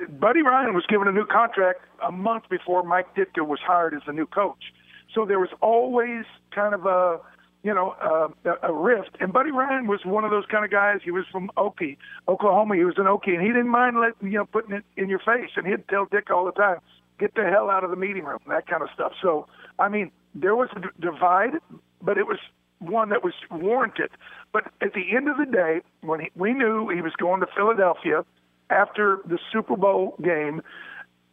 [0.09, 4.03] Buddy Ryan was given a new contract a month before Mike Ditka was hired as
[4.07, 4.73] the new coach.
[5.15, 7.21] So there was always kind of a,
[7.63, 9.17] you know, uh, a rift.
[9.21, 11.01] And Buddy Ryan was one of those kind of guys.
[11.05, 11.97] He was from Okie,
[12.29, 12.77] Oklahoma.
[12.77, 15.21] He was an Okie, and he didn't mind letting you know putting it in your
[15.21, 15.51] face.
[15.57, 16.79] And he'd tell Dick all the time,
[17.19, 19.13] "Get the hell out of the meeting room," that kind of stuff.
[19.21, 19.47] So
[19.79, 21.55] I mean, there was a d- divide,
[22.01, 22.39] but it was
[22.79, 24.11] one that was warranted.
[24.53, 27.47] But at the end of the day, when he, we knew he was going to
[27.55, 28.25] Philadelphia
[28.71, 30.63] after the Super Bowl game,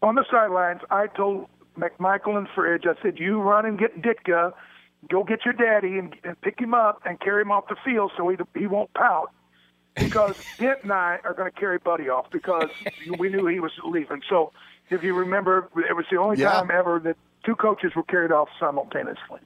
[0.02, 1.48] on the sidelines, I told
[1.80, 4.54] McMichael and Fridge, I said, "You run and get Ditka,
[5.10, 8.12] go get your daddy and, and pick him up and carry him off the field
[8.18, 9.32] so he he won't pout."
[9.98, 12.70] Because Dent and I are going to carry Buddy off because
[13.18, 14.22] we knew he was leaving.
[14.30, 14.52] So,
[14.90, 16.50] if you remember, it was the only Yeah.
[16.52, 19.40] time ever that two coaches were carried off simultaneously.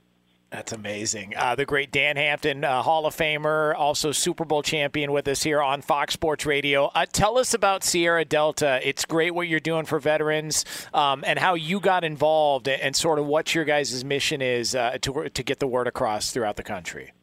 [0.53, 1.33] That's amazing.
[1.35, 5.41] Uh, the great Dan Hampton, uh, Hall of Famer, also Super Bowl champion with us
[5.41, 6.91] here on Fox Sports Radio.
[6.93, 8.79] Uh, tell us about Sierra Delta.
[8.87, 10.63] It's great what you're doing for veterans
[10.93, 14.75] um, and how you got involved and, and sort of what your guys' mission is
[14.75, 17.13] uh, to, to get the word across throughout the country.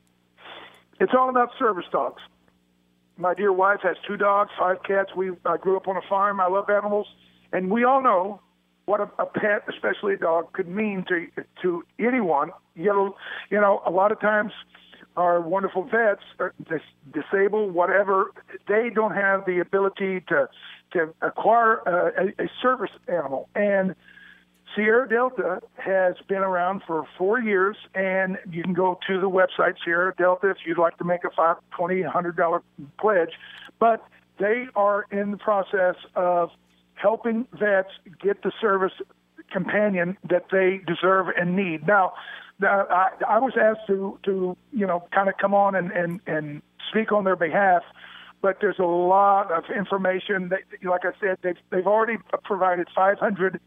[0.98, 2.20] It's all about service dogs.
[3.16, 5.10] My dear wife has two dogs, five cats.
[5.14, 6.40] We I grew up on a farm.
[6.40, 7.06] I love animals,
[7.52, 8.40] and we all know
[8.90, 11.28] what a, a pet, especially a dog, could mean to
[11.62, 12.50] to anyone.
[12.74, 13.16] You know,
[13.48, 14.52] you know, a lot of times
[15.16, 16.80] our wonderful vets are dis-
[17.12, 18.32] disabled, whatever.
[18.66, 20.48] They don't have the ability to
[20.94, 23.94] to acquire uh, a, a service animal, and
[24.74, 29.74] Sierra Delta has been around for four years, and you can go to the website
[29.84, 32.62] Sierra Delta if you'd like to make a five, twenty, hundred dollar
[33.00, 33.30] pledge.
[33.78, 34.04] But
[34.40, 36.50] they are in the process of
[37.00, 37.90] helping vets
[38.22, 38.92] get the service
[39.50, 41.86] companion that they deserve and need.
[41.86, 42.12] Now,
[42.60, 46.20] now, I, I was asked to to you know kind of come on and and
[46.26, 47.82] and speak on their behalf
[48.42, 53.60] but there's a lot of information that, like I said, they've they've already provided 500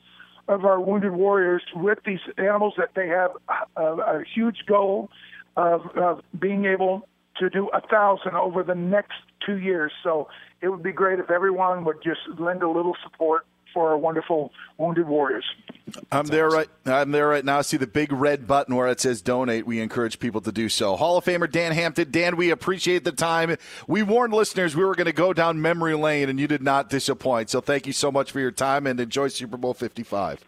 [0.48, 3.32] of our wounded warriors with these animals that they have
[3.78, 5.10] a, a huge goal
[5.56, 7.08] of, of being able
[7.40, 9.14] to do a thousand over the next
[9.46, 9.92] two years.
[10.04, 10.28] So
[10.62, 14.52] it would be great if everyone would just lend a little support for our wonderful
[14.78, 15.46] wounded warriors.
[16.12, 16.68] I'm there right.
[16.86, 17.60] I'm there right now.
[17.60, 19.66] I see the big red button where it says donate.
[19.66, 20.96] We encourage people to do so.
[20.96, 22.12] Hall of Famer Dan Hampton.
[22.12, 23.58] Dan, we appreciate the time.
[23.88, 26.90] We warned listeners we were going to go down memory lane, and you did not
[26.90, 27.50] disappoint.
[27.50, 30.44] So thank you so much for your time, and enjoy Super Bowl 55.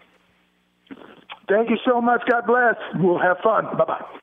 [1.47, 2.21] Thank you so much.
[2.29, 2.75] God bless.
[2.95, 3.65] We'll have fun.
[3.77, 4.19] Bye bye.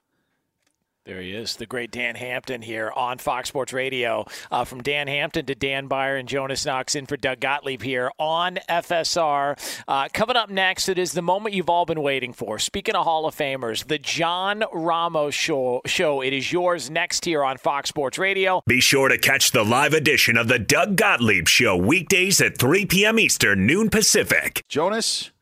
[1.04, 4.24] There he is, the great Dan Hampton here on Fox Sports Radio.
[4.52, 8.12] Uh, from Dan Hampton to Dan Beyer and Jonas Knox in for Doug Gottlieb here
[8.20, 9.82] on FSR.
[9.88, 12.60] Uh, coming up next, it is the moment you've all been waiting for.
[12.60, 15.80] Speaking of Hall of Famers, the John Ramos show.
[15.86, 16.20] show.
[16.20, 18.62] It is yours next here on Fox Sports Radio.
[18.68, 22.86] Be sure to catch the live edition of the Doug Gottlieb Show weekdays at 3
[22.86, 23.18] p.m.
[23.18, 24.62] Eastern, noon Pacific.
[24.68, 25.32] Jonas,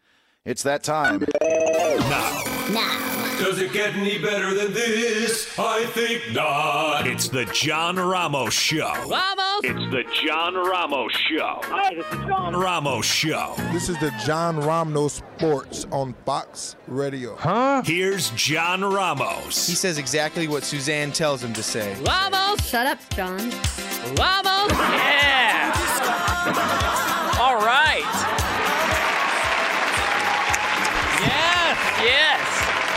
[0.42, 1.26] it's that time.
[1.42, 2.42] Now.
[2.70, 3.19] Now.
[3.41, 5.59] Does it get any better than this?
[5.59, 7.07] I think not.
[7.07, 8.93] It's the John Ramos Show.
[9.09, 9.61] Ramos!
[9.64, 11.61] It's the John Ramos Show.
[11.64, 13.55] Hi, this is John Ramos Show.
[13.72, 17.34] This is the John Ramos Sports on Fox Radio.
[17.34, 17.82] Huh?
[17.82, 19.66] Here's John Ramos.
[19.66, 21.97] He says exactly what Suzanne tells him to say.
[22.03, 22.68] Ramos!
[22.68, 23.38] Shut up, John.
[24.16, 24.70] Ramos!
[24.70, 25.72] Yeah!
[27.41, 28.29] All right.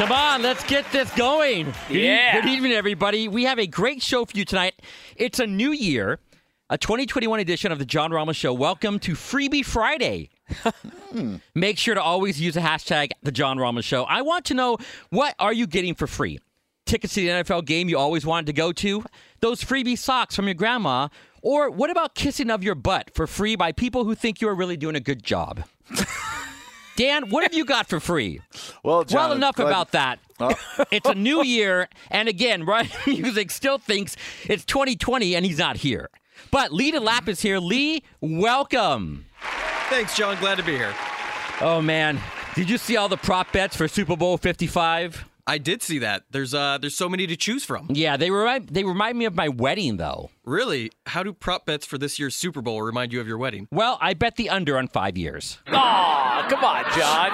[0.03, 1.73] Come on, let's get this going.
[1.87, 2.41] Good e- Yeah.
[2.41, 3.29] good evening, everybody.
[3.29, 4.73] We have a great show for you tonight.
[5.15, 6.19] It's a new year,
[6.69, 8.51] a 2021 edition of the John Ramos Show.
[8.51, 10.29] Welcome to Freebie Friday.
[11.13, 11.37] Hmm.
[11.55, 14.03] Make sure to always use the hashtag the John Ramos Show.
[14.03, 14.77] I want to know
[15.09, 16.37] what are you getting for free?
[16.85, 19.05] Tickets to the NFL game you always wanted to go to?
[19.39, 21.07] Those freebie socks from your grandma?
[21.41, 24.55] Or what about kissing of your butt for free by people who think you are
[24.55, 25.63] really doing a good job?
[26.95, 28.41] Dan, what have you got for free?
[28.83, 30.19] Well, John, well enough glad- about that.
[30.39, 30.53] Oh.
[30.91, 34.15] it's a new year, and again, Ryan Music still thinks
[34.45, 36.09] it's 2020 and he's not here.
[36.51, 37.59] But Lee DeLapp is here.
[37.59, 39.25] Lee, welcome.
[39.89, 40.37] Thanks, John.
[40.39, 40.93] Glad to be here.
[41.61, 42.19] Oh man,
[42.55, 45.25] did you see all the prop bets for Super Bowl 55?
[45.45, 46.23] I did see that.
[46.31, 47.87] There's uh there's so many to choose from.
[47.89, 50.29] Yeah, they remind they remind me of my wedding though.
[50.45, 50.91] Really?
[51.07, 53.67] How do prop bets for this year's Super Bowl remind you of your wedding?
[53.71, 55.57] Well, I bet the under on five years.
[55.67, 57.31] Aw, come on, John.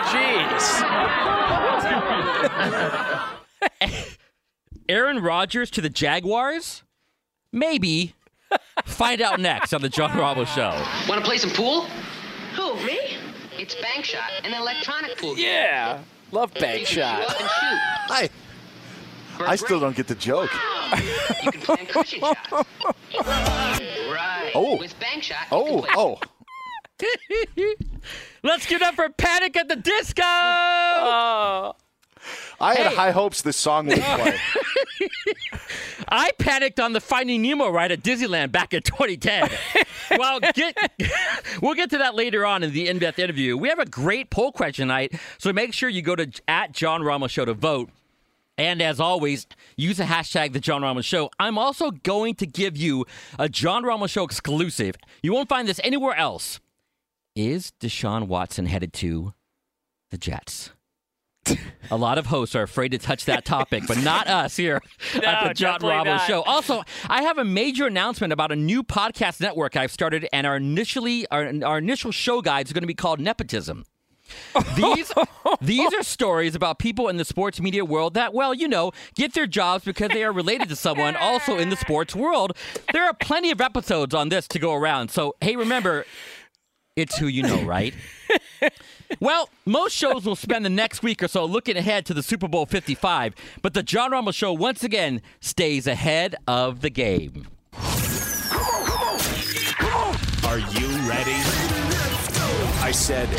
[3.79, 4.09] Jeez.
[4.89, 6.83] Aaron Rodgers to the Jaguars?
[7.51, 8.15] Maybe.
[8.85, 10.69] Find out next on the John Ramos Show.
[11.07, 11.85] Want to play some pool?
[12.55, 12.99] Who, me?
[13.59, 15.35] It's Bank Shot, an electronic pool.
[15.35, 15.45] game.
[15.45, 15.99] Yeah.
[16.31, 17.21] Love bank you shot.
[17.27, 17.49] up shoot.
[18.11, 18.29] I,
[19.39, 20.51] I still don't get the joke.
[20.91, 20.95] Oh.
[21.43, 22.67] You can plan cushion shot.
[23.13, 24.51] Right.
[24.55, 24.77] Oh.
[24.79, 26.19] With Bank Shot, Oh, oh.
[28.43, 30.23] Let's give it up for Panic at the Disco!
[30.25, 31.75] Oh.
[32.59, 32.95] I had Hey.
[32.95, 34.37] high hopes this song would play.
[36.07, 39.49] I panicked on the Finding Nemo ride at Disneyland back in 2010.
[40.19, 40.75] well, get,
[41.61, 43.55] we'll get to that later on in the in-depth interview.
[43.57, 47.03] We have a great poll question tonight, so make sure you go to at John
[47.03, 47.89] Ramos Show to vote.
[48.57, 51.29] And as always, use the hashtag the John Ramos Show.
[51.39, 53.05] I'm also going to give you
[53.37, 54.95] a John Ramos Show exclusive.
[55.23, 56.59] You won't find this anywhere else.
[57.35, 59.33] Is Deshaun Watson headed to
[60.09, 60.71] the Jets?
[61.91, 64.81] A lot of hosts are afraid to touch that topic, but not us here
[65.15, 66.27] at the John not.
[66.27, 66.43] Show.
[66.43, 70.57] Also, I have a major announcement about a new podcast network I've started, and our
[70.57, 73.85] initially our, our initial show guide is going to be called Nepotism.
[74.75, 75.11] These
[75.61, 79.33] these are stories about people in the sports media world that, well, you know, get
[79.33, 82.55] their jobs because they are related to someone also in the sports world.
[82.93, 85.09] There are plenty of episodes on this to go around.
[85.09, 86.05] So, hey, remember,
[86.95, 87.95] it's who you know, right?
[89.19, 92.47] Well, most shows will spend the next week or so looking ahead to the Super
[92.47, 97.47] Bowl 55, but the John Ramos Show once again stays ahead of the game.
[100.45, 101.37] Are you ready?
[102.81, 103.29] I said,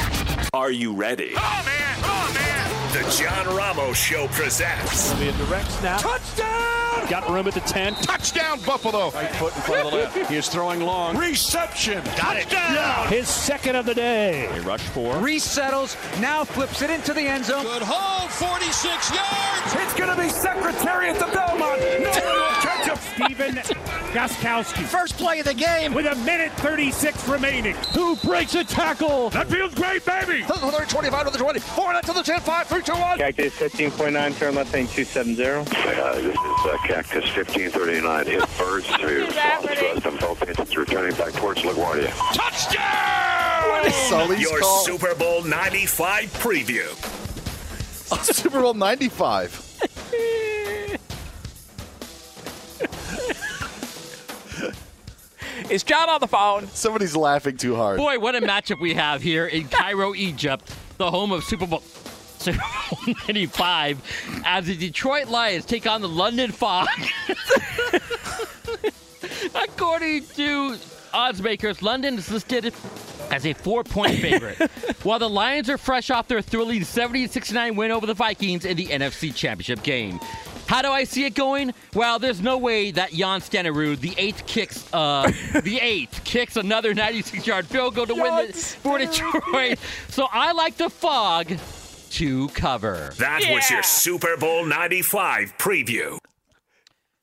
[0.55, 1.33] Are you ready?
[1.37, 1.99] Oh, man!
[2.05, 2.93] Oh, man!
[2.93, 5.13] The John Ramos Show presents.
[5.15, 6.01] Be a direct snap.
[6.01, 6.70] Touchdown!
[7.09, 7.95] Got room at the 10.
[7.97, 9.11] Touchdown, Buffalo!
[9.11, 10.31] Right foot in front of the left.
[10.31, 11.17] He is throwing long.
[11.17, 12.03] Reception.
[12.17, 12.51] Got it.
[12.51, 13.09] Down.
[13.09, 14.47] His second of the day.
[14.47, 15.17] A rush for.
[15.19, 17.63] Resettles, now flips it into the end zone.
[17.63, 19.75] Good hold, 46 yards.
[19.75, 21.81] It's going to be Secretariat at the Belmont.
[21.81, 23.27] No one will catch him.
[23.27, 23.57] Stephen
[24.13, 24.83] Gostkowski.
[24.85, 27.75] First play of the game with a minute 36 remaining.
[27.95, 29.31] Who breaks a tackle?
[29.31, 30.45] That feels great, baby.
[30.45, 31.61] 25 to the 20.
[31.61, 33.19] Four to the 10, 5, 3, 2, 1.
[33.19, 35.43] Cactus 15.9, turn left lane 270.
[35.45, 38.27] Uh, this is uh, Cactus 1539.
[38.27, 40.59] Hit birds to Western Philippines.
[40.59, 42.11] It's returning back towards LaGuardia.
[42.35, 43.91] Touchdown!
[44.09, 44.85] Sully's Your call.
[44.85, 46.89] Super Bowl 95 preview.
[48.25, 49.69] Super Bowl 95.
[55.71, 56.67] Is John on the phone?
[56.69, 57.99] Somebody's laughing too hard.
[57.99, 61.83] Boy, what a matchup we have here in Cairo, Egypt, the home of Super Bowl.
[62.39, 62.59] Super
[62.91, 66.89] Bowl 95 as the Detroit Lions take on the London Fog.
[69.55, 70.77] According to
[71.13, 72.75] odds makers, London is listed
[73.31, 74.59] as a four point favorite,
[75.03, 78.77] while the Lions are fresh off their thrilling 70 69 win over the Vikings in
[78.77, 80.19] the NFC Championship game.
[80.71, 81.75] How do I see it going?
[81.95, 85.29] Well, there's no way that Jan Stenerud, the eighth kicks, uh,
[85.65, 89.81] the eighth kicks another 96-yard field goal to win the, for Detroit.
[90.11, 91.53] So I like the fog
[92.11, 93.13] to cover.
[93.19, 96.19] That was your Super Bowl 95 preview.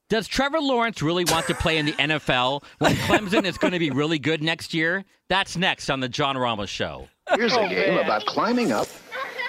[0.10, 3.80] Does Trevor Lawrence really want to play in the NFL when Clemson is going to
[3.80, 5.06] be really good next year?
[5.30, 7.08] That's next on the John Ramos Show.
[7.34, 8.89] Here's a game about climbing up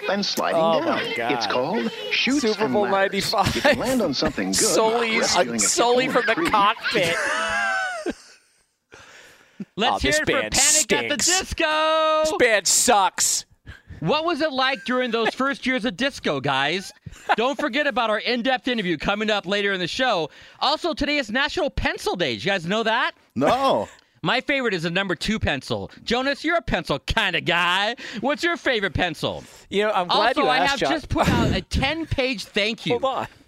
[0.08, 0.86] and sliding Oh, down.
[1.04, 1.32] my God.
[1.32, 3.32] It's called Chutes Super Bowl Ladders.
[3.32, 3.54] 95.
[3.56, 4.56] You can land on something good.
[4.56, 6.50] Solely, rescuing a uh, solely from the tree.
[6.50, 7.14] cockpit.
[9.76, 11.16] Let's Oh, hear it for band Panic at the.
[11.16, 12.22] Disco.
[12.24, 13.44] This band sucks.
[14.00, 16.92] What was it like during those first years of disco, guys?
[17.34, 20.30] Don't forget about our in-depth interview coming up later in the show.
[20.60, 22.34] Also, today is National Pencil Day.
[22.34, 23.12] Did you guys know that?
[23.34, 23.88] No.
[24.22, 25.90] My favorite is the number two pencil.
[26.04, 27.96] Jonas, you're a pencil kind of guy.
[28.20, 29.44] What's your favorite pencil?
[29.70, 30.90] You know, I'm glad also, you I have John.
[30.90, 32.98] just put out a 10 page thank you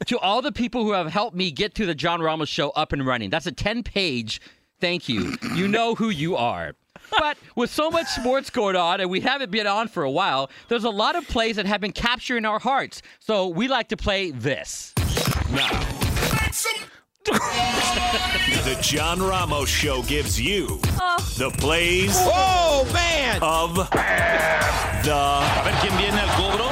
[0.07, 2.93] to all the people who have helped me get to the John Ramos show up
[2.93, 3.31] and running.
[3.31, 4.41] That's a 10 page
[4.81, 5.37] thank you.
[5.55, 6.75] You know who you are.
[7.19, 10.49] But with so much sports going on, and we haven't been on for a while,
[10.69, 13.03] there's a lot of plays that have been capturing our hearts.
[13.19, 14.95] So we like to play this.
[15.51, 15.69] Now,
[17.27, 21.35] the John Ramos Show gives you oh.
[21.37, 23.43] the plays Oh, man!
[23.43, 23.83] of the.
[25.13, 26.67] A ver quién viene al cobro.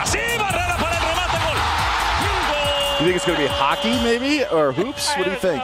[0.00, 3.00] Así, barrera para el remate, gol.
[3.00, 5.12] You think it's going to be hockey, maybe, or hoops?
[5.16, 5.62] What do you think?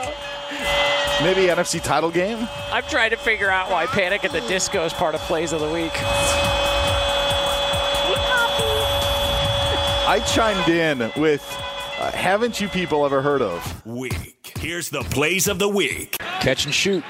[1.22, 2.48] Maybe NFC title game.
[2.72, 5.60] I'm trying to figure out why Panic at the Disco is part of Plays of
[5.60, 5.92] the Week.
[10.04, 11.42] I chimed in with,
[12.02, 13.86] uh, haven't you people ever heard of?
[13.86, 14.52] Week.
[14.58, 16.16] Here's the plays of the week.
[16.40, 17.04] Catch and shoot.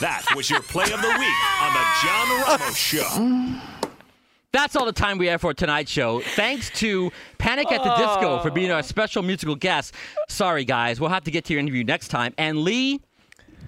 [0.00, 3.60] That was your play of the week on the John Ramos Show.
[4.52, 6.20] That's all the time we have for tonight's show.
[6.20, 9.94] Thanks to Panic at the Disco for being our special musical guest.
[10.28, 11.00] Sorry, guys.
[11.00, 12.32] We'll have to get to your interview next time.
[12.38, 13.00] And Lee,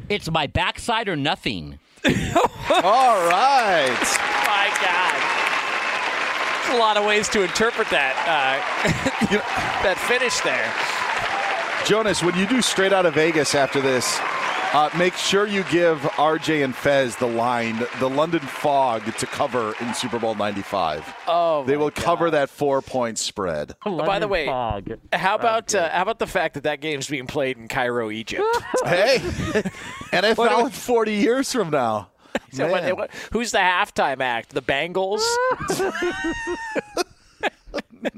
[0.09, 1.79] it's my backside or nothing.
[2.05, 4.16] All right.
[4.47, 5.32] My God.
[6.63, 9.33] There's a lot of ways to interpret that uh,
[9.83, 10.73] that finish there.
[11.87, 14.19] Jonas, when you do straight out of Vegas after this,
[14.73, 19.75] uh, make sure you give RJ and Fez the line, the London Fog to cover
[19.81, 21.15] in Super Bowl 95.
[21.27, 23.75] Oh, They my will cover that four point spread.
[23.85, 27.27] Oh, By the way, how about uh, how about the fact that that game's being
[27.27, 28.45] played in Cairo, Egypt?
[28.87, 29.19] hey,
[30.11, 32.12] What NFL in 40 years from now.
[32.53, 32.97] So what- Man.
[32.97, 34.51] what- who's the halftime act?
[34.55, 35.22] The Bengals.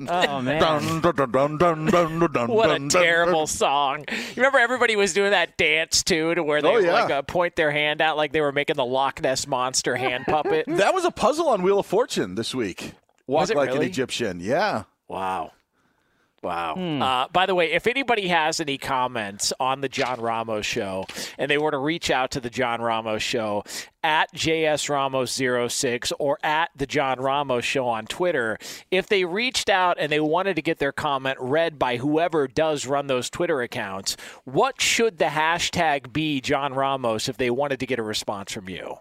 [0.09, 0.61] Oh, man.
[1.03, 4.07] What a dun, dun, terrible song!
[4.09, 6.93] You remember everybody was doing that dance too, to where they Oh, yeah.
[6.95, 10.25] like uh, point their hand out like they were making the Loch Ness monster hand
[10.27, 10.65] puppet.
[10.69, 12.93] That was a puzzle on Wheel of Fortune this week.
[13.27, 13.83] Walk Was it like an?
[13.83, 14.41] Egyptian.
[14.41, 14.85] Yeah.
[15.07, 15.53] Wow.
[16.45, 16.75] Wow.
[16.75, 21.07] Uh, by the way, if anybody has any comments on the John Ramos show
[21.39, 23.65] and they were to reach out to the John Ramos show
[24.03, 28.59] at JSRamos06 or at the John Ramos show on Twitter,
[28.91, 32.87] if they reached out and they wanted to get their comment read by whoever does
[32.87, 37.87] run those Twitter accounts, what should the hashtag be, John Ramos, if they wanted to
[37.87, 38.97] get a response from you?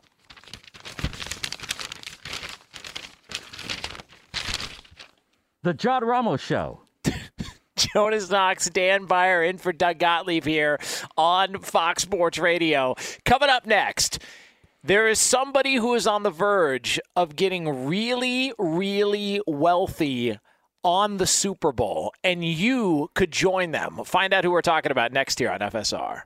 [5.64, 6.83] The John Ramos Show.
[7.94, 10.80] Jonas Knox, Dan Beyer in for Doug Gottlieb here
[11.18, 12.96] on Fox Sports Radio.
[13.26, 14.20] Coming up next,
[14.84, 20.38] there is somebody who is on the verge of getting really, really wealthy
[20.84, 24.02] on the Super Bowl, and you could join them.
[24.06, 26.24] Find out who we're talking about next here on FSR.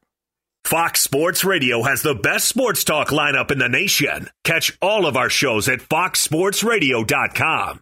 [0.65, 4.29] Fox Sports Radio has the best sports talk lineup in the nation.
[4.43, 7.81] Catch all of our shows at foxsportsradio.com.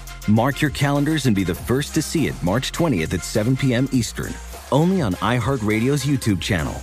[0.27, 3.89] Mark your calendars and be the first to see it March 20th at 7 p.m.
[3.91, 4.33] Eastern,
[4.71, 6.75] only on iHeartRadio's YouTube channel.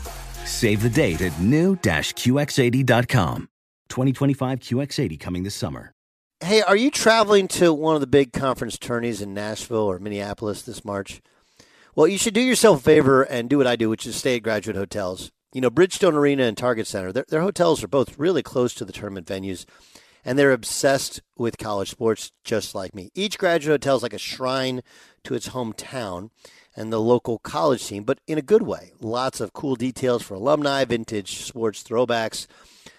[0.44, 3.48] Save the date at new-QX80.com.
[3.88, 5.92] 2025 QX80 coming this summer.
[6.40, 10.62] Hey, are you traveling to one of the big conference tourneys in Nashville or Minneapolis
[10.62, 11.20] this March?
[11.96, 14.36] Well, you should do yourself a favor and do what I do, which is stay
[14.36, 15.32] at graduate hotels.
[15.52, 18.84] You know, Bridgestone Arena and Target Center, their, their hotels are both really close to
[18.84, 19.64] the tournament venues,
[20.28, 23.10] and they're obsessed with college sports just like me.
[23.14, 24.82] Each graduate hotel is like a shrine
[25.24, 26.28] to its hometown
[26.76, 28.92] and the local college team, but in a good way.
[29.00, 32.46] Lots of cool details for alumni, vintage sports throwbacks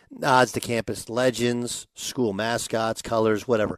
[0.10, 3.78] nods to campus legends, school mascots, colors, whatever.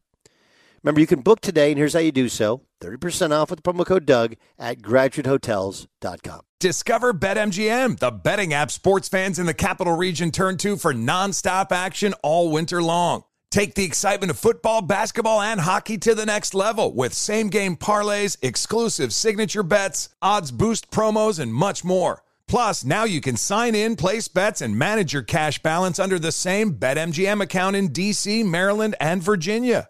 [0.83, 3.73] Remember, you can book today, and here's how you do so 30% off with the
[3.73, 6.41] promo code Doug at graduatehotels.com.
[6.59, 11.71] Discover BetMGM, the betting app sports fans in the capital region turn to for nonstop
[11.71, 13.23] action all winter long.
[13.51, 17.75] Take the excitement of football, basketball, and hockey to the next level with same game
[17.75, 22.23] parlays, exclusive signature bets, odds boost promos, and much more.
[22.47, 26.31] Plus, now you can sign in, place bets, and manage your cash balance under the
[26.31, 29.89] same BetMGM account in DC, Maryland, and Virginia.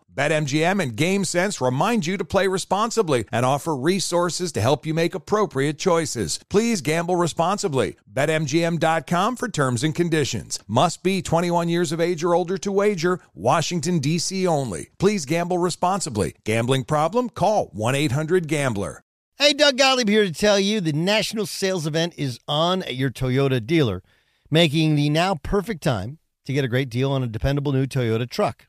[0.13, 5.15] BetMGM and GameSense remind you to play responsibly and offer resources to help you make
[5.15, 6.39] appropriate choices.
[6.49, 7.95] Please gamble responsibly.
[8.11, 10.59] BetMGM.com for terms and conditions.
[10.67, 13.21] Must be 21 years of age or older to wager.
[13.33, 14.45] Washington, D.C.
[14.45, 14.89] only.
[14.99, 16.35] Please gamble responsibly.
[16.43, 17.29] Gambling problem?
[17.29, 19.03] Call 1 800 Gambler.
[19.37, 23.09] Hey, Doug Gottlieb here to tell you the national sales event is on at your
[23.11, 24.03] Toyota dealer,
[24.51, 28.29] making the now perfect time to get a great deal on a dependable new Toyota
[28.29, 28.67] truck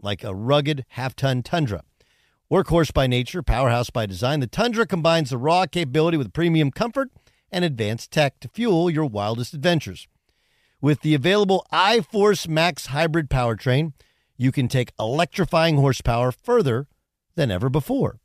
[0.00, 1.82] like a rugged half ton Tundra.
[2.50, 7.10] Workhorse by nature, powerhouse by design, the Tundra combines the raw capability with premium comfort
[7.50, 10.08] and advanced tech to fuel your wildest adventures.
[10.80, 13.92] With the available iForce Max hybrid powertrain,
[14.36, 16.86] you can take electrifying horsepower further
[17.34, 18.20] than ever before.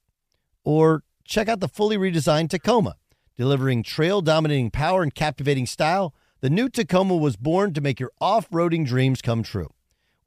[0.63, 2.95] Or check out the fully redesigned Tacoma,
[3.35, 6.13] delivering trail dominating power and captivating style.
[6.41, 9.69] The new Tacoma was born to make your off roading dreams come true.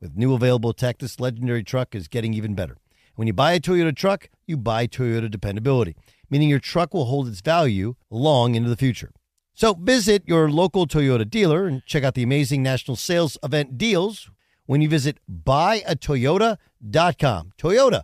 [0.01, 2.77] With new available tech, this legendary truck is getting even better.
[3.15, 5.97] When you buy a Toyota truck, you buy Toyota dependability,
[6.29, 9.11] meaning your truck will hold its value long into the future.
[9.55, 14.31] So visit your local Toyota dealer and check out the amazing national sales event deals
[14.67, 17.53] when you visit buyatoyota.com.
[17.57, 18.03] Toyota,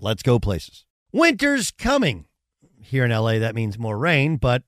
[0.00, 0.84] let's go places.
[1.12, 2.26] Winter's coming.
[2.80, 4.64] Here in LA, that means more rain, but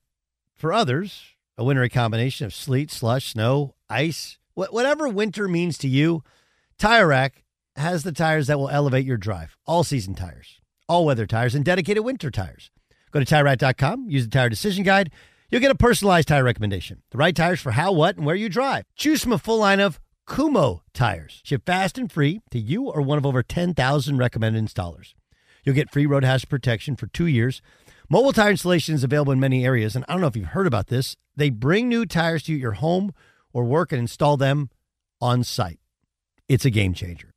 [0.53, 1.21] for others,
[1.57, 6.23] a wintry combination of sleet, slush, snow, ice, whatever winter means to you,
[6.77, 7.43] Tire Rack
[7.77, 9.55] has the tires that will elevate your drive.
[9.65, 10.59] All season tires,
[10.89, 12.69] all weather tires, and dedicated winter tires.
[13.11, 15.09] Go to TireRack.com, use the Tire Decision Guide.
[15.49, 17.01] You'll get a personalized tire recommendation.
[17.11, 18.83] The right tires for how, what, and where you drive.
[18.97, 21.41] Choose from a full line of Kumho tires.
[21.45, 25.13] Ship fast and free to you or one of over 10,000 recommended installers.
[25.63, 27.61] You'll get free road hazard protection for two years.
[28.09, 30.67] Mobile tire installation is available in many areas, and I don't know if you've heard
[30.67, 31.15] about this.
[31.37, 33.13] They bring new tires to your home
[33.53, 34.69] or work and install them
[35.21, 35.79] on site.
[36.47, 37.31] It's a game changer.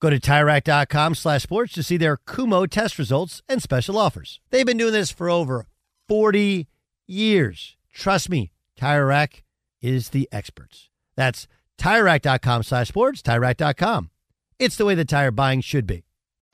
[0.00, 4.40] Go to TireRack.com slash sports to see their Kumho test results and special offers.
[4.50, 5.66] They've been doing this for over
[6.08, 6.68] 40
[7.06, 7.76] years.
[7.92, 9.44] Trust me, Tire Rack
[9.80, 10.90] is the experts.
[11.16, 11.46] That's
[11.78, 14.10] TireRack.com slash sports, TireRack.com.
[14.58, 16.04] It's the way the tire buying should be.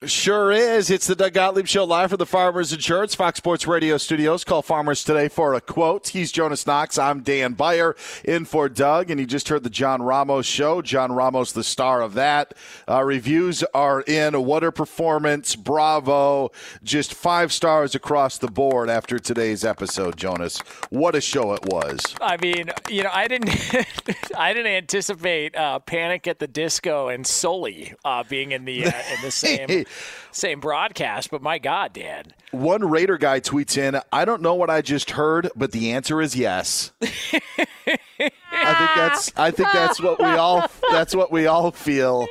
[0.04, 0.90] Sure is.
[0.90, 4.44] It's the Doug Gottlieb Show live from the Farmers Insurance Fox Sports Radio studios.
[4.44, 6.06] Call Farmers today for a quote.
[6.06, 6.98] He's Jonas Knox.
[6.98, 10.82] I'm Dan Beyer in for Doug, and you just heard the John Ramos show.
[10.82, 12.54] John Ramos, the star of that.
[12.88, 14.40] Uh, reviews are in.
[14.44, 15.56] What a performance.
[15.56, 16.52] Bravo.
[16.84, 20.60] Just five stars across the board after today's episode, Jonas.
[20.90, 21.98] What a show it was.
[22.20, 23.50] I mean, you know, I didn't,
[24.38, 28.92] I didn't anticipate uh, Panic at the Disco and Sully uh, being in the uh,
[29.16, 29.86] in the same
[30.30, 32.34] Same broadcast, but my God, Dan.
[32.50, 36.20] One Raider guy tweets in, I don't know what I just heard, but the answer
[36.20, 36.92] is yes.
[37.00, 42.26] I think that's I think that's what we all that's what we all feel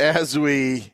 [0.00, 0.93] as we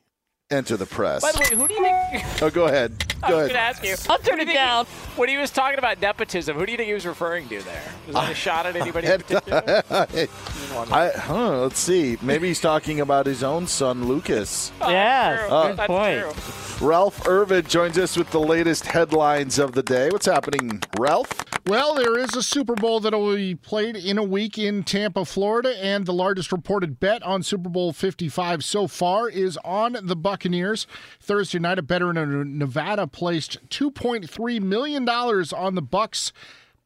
[0.50, 1.22] enter the press.
[1.22, 2.24] By the way, who do you think?
[2.42, 2.92] Oh, go ahead.
[3.22, 3.76] I Go was going to ahead.
[3.76, 3.94] ask you.
[4.10, 4.86] I'll turn it think- down.
[5.16, 7.82] When he was talking about nepotism, who do you think he was referring to there?
[8.06, 9.82] Was that a shot at anybody in particular?
[9.90, 12.16] I, huh, let's see.
[12.22, 14.72] Maybe he's talking about his own son, Lucas.
[14.80, 15.74] Oh, yes, Oh.
[15.74, 16.80] good point.
[16.80, 20.08] Ralph Irvin joins us with the latest headlines of the day.
[20.10, 21.44] What's happening, Ralph?
[21.66, 25.26] Well, there is a Super Bowl that will be played in a week in Tampa,
[25.26, 30.16] Florida, and the largest reported bet on Super Bowl 55 so far is on the
[30.40, 30.86] Buccaneers.
[31.20, 36.32] Thursday night, a bettor in Nevada placed $2.3 million on the Bucks,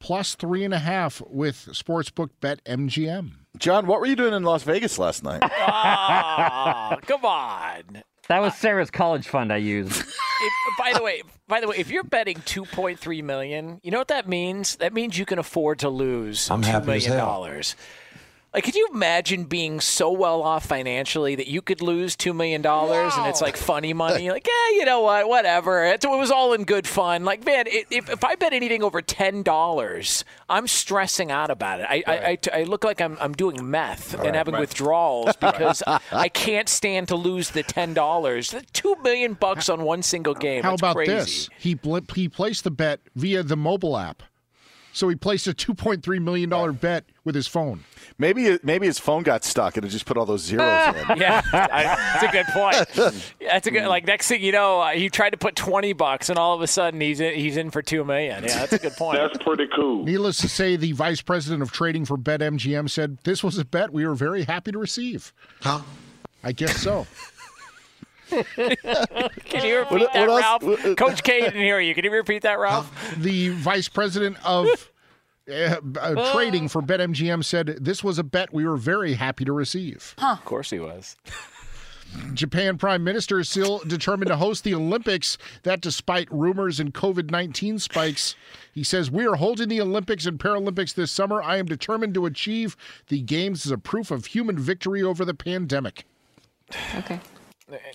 [0.00, 3.30] plus three and a half with sportsbook bet MGM.
[3.56, 5.40] John, what were you doing in Las Vegas last night?
[5.44, 8.02] Oh, come on.
[8.26, 10.02] That was Sarah's college fund I used.
[10.36, 14.08] If, by the way, by the way, if you're betting 2.3 million, you know what
[14.08, 14.76] that means?
[14.76, 17.26] That means you can afford to lose I'm two happy as million hell.
[17.26, 17.76] dollars.
[18.54, 22.62] Like, could you imagine being so well off financially that you could lose two million
[22.62, 24.30] dollars and it's like funny money?
[24.30, 25.28] Like, yeah, you know what?
[25.28, 25.84] Whatever.
[25.84, 27.24] It, it was all in good fun.
[27.24, 31.80] Like, man, it, if if I bet anything over ten dollars, I'm stressing out about
[31.80, 31.86] it.
[31.88, 32.14] I, I,
[32.54, 34.60] I, I look like I'm I'm doing meth and Right, having right.
[34.60, 35.82] withdrawals because
[36.12, 38.54] I can't stand to lose the ten dollars.
[38.72, 40.62] Two million bucks on one single game.
[40.62, 41.12] How That's about crazy.
[41.12, 41.48] this?
[41.58, 44.22] He bl- he placed the bet via the mobile app.
[44.94, 47.82] So he placed a $2.3 million bet with his phone.
[48.16, 51.16] Maybe maybe his phone got stuck and it just put all those zeros in.
[51.16, 53.24] yeah, I, that's a good point.
[53.40, 53.86] That's a good.
[53.88, 56.60] Like next thing you know, uh, he tried to put twenty bucks, and all of
[56.60, 58.44] a sudden he's in, he's in for two million.
[58.44, 59.18] Yeah, that's a good point.
[59.18, 60.04] that's pretty cool.
[60.04, 63.92] Needless to say, the vice president of trading for BetMGM said this was a bet
[63.92, 65.32] we were very happy to receive.
[65.60, 65.80] Huh?
[66.44, 67.06] I guess so.
[69.44, 70.62] Can you repeat What- that, what Ralph?
[70.62, 71.94] what- Coach K didn't hear you.
[71.94, 72.90] Can you repeat that, Ralph?
[73.16, 74.66] the vice president of
[75.50, 79.52] uh, uh, trading for BetMGM said this was a bet we were very happy to
[79.52, 80.14] receive.
[80.18, 80.32] Huh.
[80.38, 81.16] Of course he was.
[82.32, 85.36] Japan Prime Minister is still determined to host the Olympics.
[85.64, 88.36] That, despite rumors and COVID 19 spikes,
[88.72, 91.42] he says, We are holding the Olympics and Paralympics this summer.
[91.42, 92.76] I am determined to achieve
[93.08, 96.04] the Games as a proof of human victory over the pandemic.
[96.98, 97.18] Okay.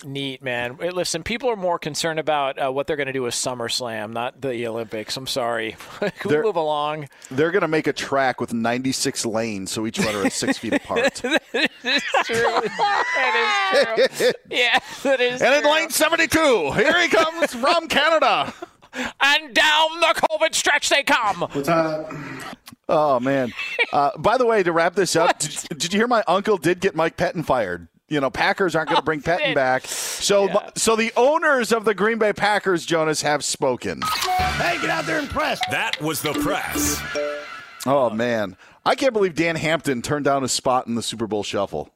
[0.04, 0.76] Neat, man.
[0.80, 4.12] Hey, Listen, people are more concerned about uh, what they're going to do with SummerSlam,
[4.12, 5.16] not the Olympics.
[5.16, 5.76] I'm sorry.
[6.00, 7.08] Can we They're- move along?
[7.30, 10.72] They're going to make a track with 96 lanes, so each runner is six feet
[10.72, 11.14] apart.
[11.22, 11.42] that
[11.84, 12.60] is true.
[12.76, 14.32] That is true.
[14.50, 18.52] Yeah, that is And in lane 72, here he comes from Canada.
[18.92, 21.46] And down the COVID stretch they come.
[22.88, 23.52] Oh man!
[23.92, 26.80] Uh, by the way, to wrap this up, did, did you hear my uncle did
[26.80, 27.86] get Mike Pettine fired?
[28.10, 31.94] You know, Packers aren't going to bring Pettine back, so so the owners of the
[31.94, 34.02] Green Bay Packers, Jonas, have spoken.
[34.02, 35.60] Hey, get out there and press.
[35.70, 37.00] That was the press.
[37.86, 41.44] Oh man, I can't believe Dan Hampton turned down a spot in the Super Bowl
[41.44, 41.90] shuffle.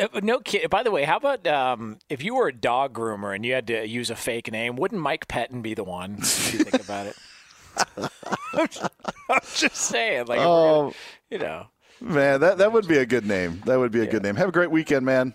[0.00, 0.70] Uh, No kid.
[0.70, 3.66] By the way, how about um, if you were a dog groomer and you had
[3.66, 4.76] to use a fake name?
[4.76, 6.16] Wouldn't Mike Pettine be the one?
[6.20, 7.16] If you think about it.
[9.28, 10.80] I'm just saying, like, if we're Oh.
[10.82, 10.94] gonna-
[11.30, 11.66] you know.
[12.00, 13.62] Man, that that would be a good name.
[13.66, 14.36] That would be a good name.
[14.36, 15.34] Have a great weekend, man.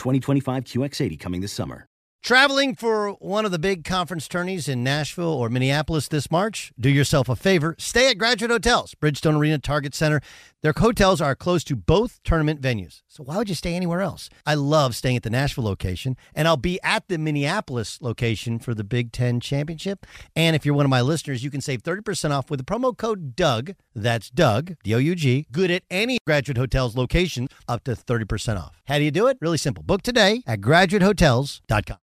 [0.00, 1.86] 2025 QX80 coming this summer.
[2.22, 6.70] Traveling for one of the big conference tourneys in Nashville or Minneapolis this March?
[6.78, 7.74] Do yourself a favor.
[7.78, 10.20] Stay at Graduate Hotels, Bridgestone Arena, Target Center.
[10.62, 13.00] Their hotels are close to both tournament venues.
[13.08, 14.28] So why would you stay anywhere else?
[14.44, 18.74] I love staying at the Nashville location, and I'll be at the Minneapolis location for
[18.74, 20.04] the Big Ten Championship.
[20.36, 22.94] And if you're one of my listeners, you can save 30% off with the promo
[22.94, 23.74] code DOUG.
[23.94, 25.46] That's Doug, D O U G.
[25.50, 28.82] Good at any Graduate Hotels location, up to 30% off.
[28.86, 29.38] How do you do it?
[29.40, 29.82] Really simple.
[29.82, 32.09] Book today at graduatehotels.com.